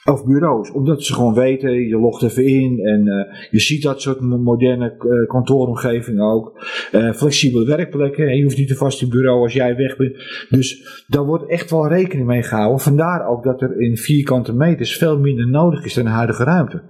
[0.04, 4.02] Of bureaus, omdat ze gewoon weten, je logt even in en eh, je ziet dat
[4.02, 6.60] soort mo- moderne kantooromgevingen ook.
[7.16, 10.16] Flexibele werkplekken, en je hoeft niet een vaste bureau als jij weg bent.
[10.50, 12.80] Dus daar wordt echt wel rekening mee gehouden.
[12.80, 16.82] Vandaar ook dat er in vierkante meters veel minder nodig is dan de huidige ruimte.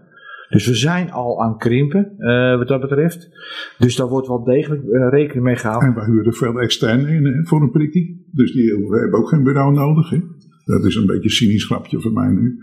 [0.50, 3.30] Dus we zijn al aan krimpen, eh, wat dat betreft.
[3.78, 5.90] Dus daar wordt wel degelijk eh, rekening mee gehouden.
[5.90, 8.30] En we huren veel externe in hè, voor een prikkie.
[8.32, 10.10] Dus die we hebben ook geen bureau nodig.
[10.10, 10.20] Hè.
[10.66, 12.58] Dat is een beetje een cynisch grapje voor mij nu.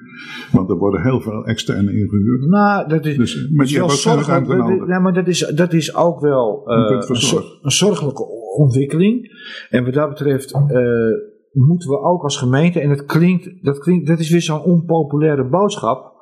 [0.52, 2.46] Want er worden heel veel externe ingehuurd.
[2.46, 4.00] Nou, dat is, Dus, maar die hebben ook
[4.88, 6.76] Dat- maar dat is, dat is ook wel eh,
[7.62, 8.24] een, zorgelijke
[8.56, 9.30] ontwikkeling.
[9.70, 10.60] En wat dat betreft eh,
[11.52, 15.48] moeten we ook als gemeente, en dat klinkt, dat klinkt, dat is weer zo'n onpopulaire
[15.48, 16.14] boodschap.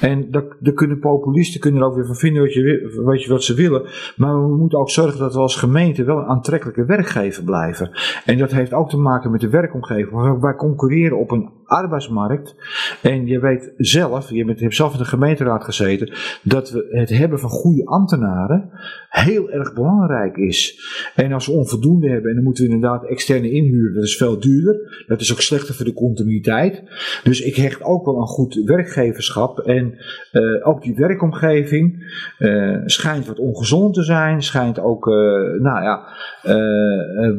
[0.00, 3.44] En daar, kunnen populisten kunnen er ook weer van vinden wat, je, wat, je, wat
[3.44, 3.82] ze willen.
[4.16, 7.90] Maar we moeten ook zorgen dat we als gemeente wel een aantrekkelijke werkgever blijven.
[8.24, 10.40] En dat heeft ook te maken met de werkomgeving.
[10.40, 12.54] Wij concurreren op een arbeidsmarkt.
[13.02, 16.12] En je weet zelf, je hebt zelf in de gemeenteraad gezeten,
[16.42, 18.70] dat we het hebben van goede ambtenaren
[19.08, 20.80] heel erg belangrijk is.
[21.14, 24.40] En als we onvoldoende hebben, en dan moeten we inderdaad externe inhuren, dat is veel
[24.40, 25.04] duurder.
[25.06, 26.82] Dat is ook slechter voor de continuïteit.
[27.22, 29.58] Dus ik hecht ook wel aan goed werkgeverschap.
[29.60, 29.94] En
[30.32, 35.14] eh, ook die werkomgeving eh, schijnt wat ongezond te zijn, schijnt ook eh,
[35.60, 36.06] nou ja,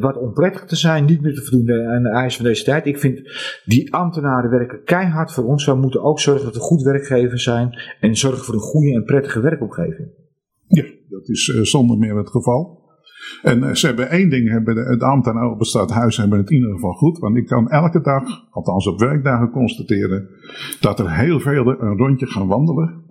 [0.00, 2.86] wat onprettig te zijn, niet meer te voldoen aan de eisen van deze tijd.
[2.86, 3.20] Ik vind
[3.64, 5.66] die ambtenaren werken keihard voor ons.
[5.66, 9.04] Wij moeten ook zorgen dat we goed werkgevers zijn en zorgen voor een goede en
[9.04, 10.08] prettige werkomgeving.
[10.66, 12.78] Ja, dat is eh, zonder meer het geval.
[13.42, 16.56] En eh, ze hebben één ding, hebben de, het ambtenaren op het hebben het in
[16.56, 17.18] ieder geval goed.
[17.18, 20.28] Want ik kan elke dag, althans op werkdagen, constateren
[20.80, 23.04] dat er heel veel een rondje gaan wandelen.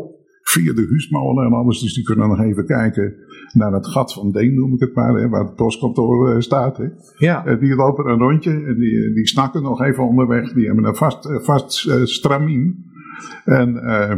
[0.50, 1.80] Via de huismolen en alles.
[1.80, 3.14] Dus die kunnen nog even kijken
[3.54, 5.14] naar het gat van Deen, noem ik het maar.
[5.14, 6.78] Hè, waar het postkantoor eh, staat.
[6.78, 6.86] Hè.
[7.18, 10.54] Ja, Eh, die lopen een rondje en die, die snakken nog even onderweg.
[10.54, 12.86] Die hebben een vast, eh, vast eh, stramien.
[13.46, 14.16] En eh,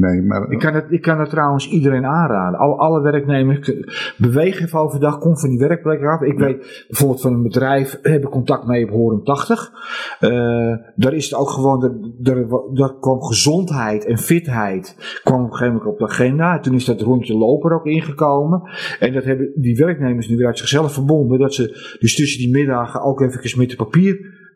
[0.00, 0.50] nee, maar...
[0.50, 2.58] Ik kan, het, ik kan het trouwens iedereen aanraden.
[2.58, 3.72] Alle, alle werknemers,
[4.16, 6.20] beweeg even overdag, kom van die werkplek af.
[6.20, 9.72] Ik weet bijvoorbeeld van een bedrijf, heb ik contact mee op Horen 80.
[10.20, 10.30] Eh,
[10.94, 15.56] daar is het ook gewoon, daar, daar, daar kwam gezondheid en fitheid kwam op een
[15.56, 16.60] gegeven moment op de agenda.
[16.60, 18.62] Toen is dat rondje loper ook ingekomen.
[19.00, 21.38] En dat hebben die werknemers nu weer uit zichzelf verbonden.
[21.38, 23.76] Dat ze dus tussen die middagen ook even met de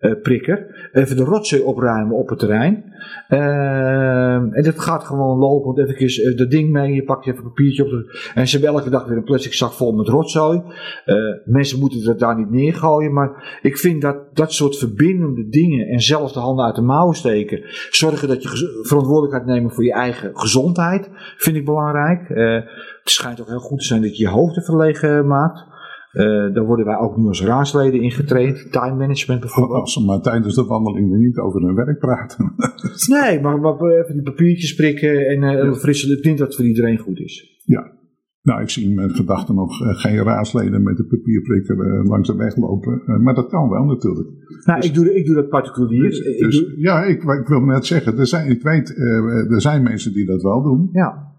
[0.02, 2.84] papierprikker even de rotzooi opruimen op het terrein.
[3.28, 6.94] Ehm, en dat gaat gewoon lopend even uh, dat ding mee.
[6.94, 7.90] Je pakt even een papiertje op.
[7.90, 10.62] De, en ze hebben elke dag weer een plastic zak vol met rotzooi.
[11.44, 13.12] Mensen moeten dat daar niet neergooien.
[13.12, 15.86] Maar ik vind dat dat soort verbindende dingen.
[15.86, 17.60] En zelf de handen uit de mouwen steken.
[17.90, 21.08] Zorgen dat je verantwoordelijkheid neemt voor je eigen gezondheid.
[21.36, 22.28] Vind ik belangrijk.
[22.28, 25.70] Het schijnt ook heel goed te zijn dat je je hoofden verlegen maakt.
[26.12, 28.72] Uh, daar worden wij ook nu als raadsleden ingetraind.
[28.72, 29.80] Time management bijvoorbeeld.
[29.80, 32.54] Als ze maar tijdens de wandeling niet over hun werk praten.
[33.20, 35.74] nee, maar, maar even die papiertjes prikken en uh, ja.
[35.74, 36.16] frissen.
[36.16, 37.62] Ik denk dat voor iedereen goed is.
[37.64, 38.00] Ja.
[38.42, 42.36] Nou, ik zie met gedachten nog uh, geen raadsleden met een papierprikker uh, langs de
[42.36, 43.02] weg lopen.
[43.06, 44.28] Uh, maar dat kan wel natuurlijk.
[44.64, 46.02] Nou, dus, ik, doe, ik doe dat particulier.
[46.02, 46.80] Dus, ik dus, doe...
[46.80, 48.98] Ja, ik, ik wil net zeggen, er zijn, ik weet,
[49.50, 50.88] er zijn mensen die dat wel doen.
[50.92, 51.30] Ja.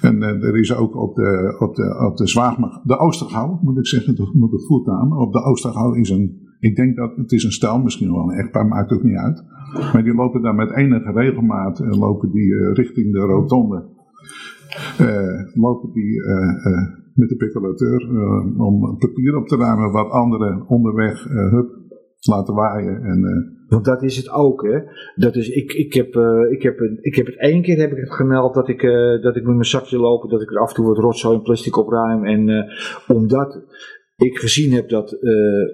[0.00, 3.86] En er is ook op de, op de, op de Zwaagmag, de Oostergouw, moet ik
[3.86, 5.18] zeggen, dat moet het goed namen.
[5.18, 8.38] Op de Oostergouw is een, ik denk dat het is een stel, misschien wel een
[8.38, 9.44] echtpaar, maakt ook niet uit.
[9.92, 13.84] Maar die lopen daar met enige regelmaat, lopen die richting de rotonde.
[15.54, 16.20] Lopen die
[17.14, 18.08] met de piccolateur
[18.56, 21.70] om papier op te ruimen wat anderen onderweg hup,
[22.26, 23.02] laten waaien.
[23.02, 24.78] En, Want dat is het ook, hè?
[25.14, 26.14] Dat is, ik, ik, heb,
[26.50, 28.82] ik, heb, ik heb het één keer heb ik het gemeld dat ik,
[29.22, 31.42] dat ik met mijn zakje loop, dat ik er af en toe wat rotzooi en
[31.42, 32.24] plastic opruim.
[32.24, 32.66] En
[33.08, 33.64] omdat
[34.16, 35.18] ik gezien heb dat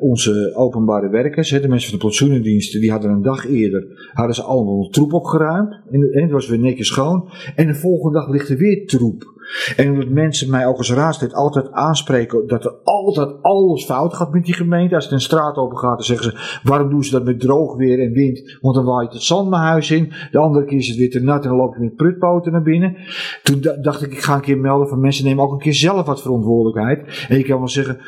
[0.01, 4.35] onze openbare werkers, hè, de mensen van de plantsoenendiensten, die hadden een dag eerder, hadden
[4.35, 5.81] ze allemaal troep opgeruimd.
[5.91, 7.29] En, en het was weer netjes schoon.
[7.57, 9.32] En de volgende dag ligt er weer troep.
[9.77, 14.33] En omdat mensen mij ook als raadslid altijd aanspreken dat er altijd alles fout gaat
[14.33, 14.95] met die gemeente.
[14.95, 17.77] Als het een straat open gaat, dan zeggen ze, waarom doen ze dat met droog
[17.77, 18.59] weer en wind?
[18.61, 20.13] Want dan waait het zand mijn huis in.
[20.31, 22.63] De andere keer is het weer te nat en dan loop je met prutpoten naar
[22.63, 22.97] binnen.
[23.43, 26.07] Toen dacht ik, ik ga een keer melden van mensen nemen ook een keer zelf
[26.07, 27.27] wat verantwoordelijkheid.
[27.29, 27.99] En ik kan wel zeggen,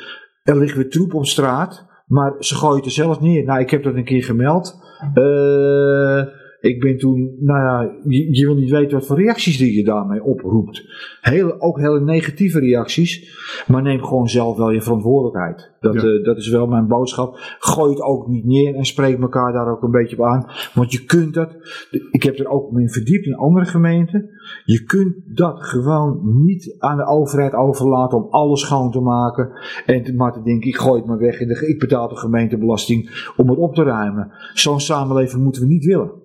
[0.42, 3.44] er ligt weer troep op straat, maar ze gooien het er zelf neer.
[3.44, 4.82] Nou, ik heb dat een keer gemeld.
[5.14, 6.22] Uh,
[6.64, 9.84] ik ben toen, nou ja, je, je, wil niet weten wat voor reacties die je
[9.84, 10.82] daarmee oproept.
[11.20, 13.32] Hele, ook hele negatieve reacties.
[13.66, 15.72] Maar neem gewoon zelf wel je verantwoordelijkheid.
[15.80, 16.02] Dat, ja.
[16.02, 17.36] uh, dat is wel mijn boodschap.
[17.58, 20.46] Gooi het ook niet neer en spreek elkaar daar ook een beetje op aan.
[20.74, 21.56] Want je kunt dat,
[22.10, 24.30] ik heb er ook mee verdiept in andere gemeenten.
[24.64, 29.50] Je kunt dat gewoon niet aan de overheid overlaten om alles schoon te maken.
[29.86, 33.32] En maar te denken, ik gooi het maar weg en de, ik betaal de gemeentebelasting
[33.36, 34.32] om het op te ruimen.
[34.54, 36.23] Zo'n samenleving moeten we niet willen.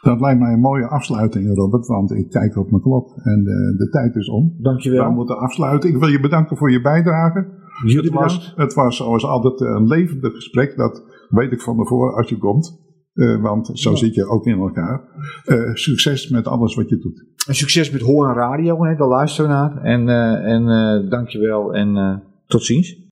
[0.00, 3.74] Dat lijkt mij een mooie afsluiting, Robert, want ik kijk op mijn klok en de,
[3.76, 4.54] de tijd is om.
[4.58, 5.08] Dankjewel.
[5.08, 5.90] We moeten afsluiten.
[5.90, 7.46] Ik wil je bedanken voor je bijdrage.
[7.84, 12.14] Jullie het was, het was zoals altijd een levendig gesprek, dat weet ik van tevoren
[12.14, 12.86] als je komt.
[13.14, 13.96] Uh, want zo ja.
[13.96, 15.02] zit je ook in elkaar.
[15.46, 17.26] Uh, succes met alles wat je doet.
[17.46, 19.76] En succes met Hoorn Radio, hè, daar luisteren naar.
[19.76, 23.06] En, uh, en dankjewel en tot ziens.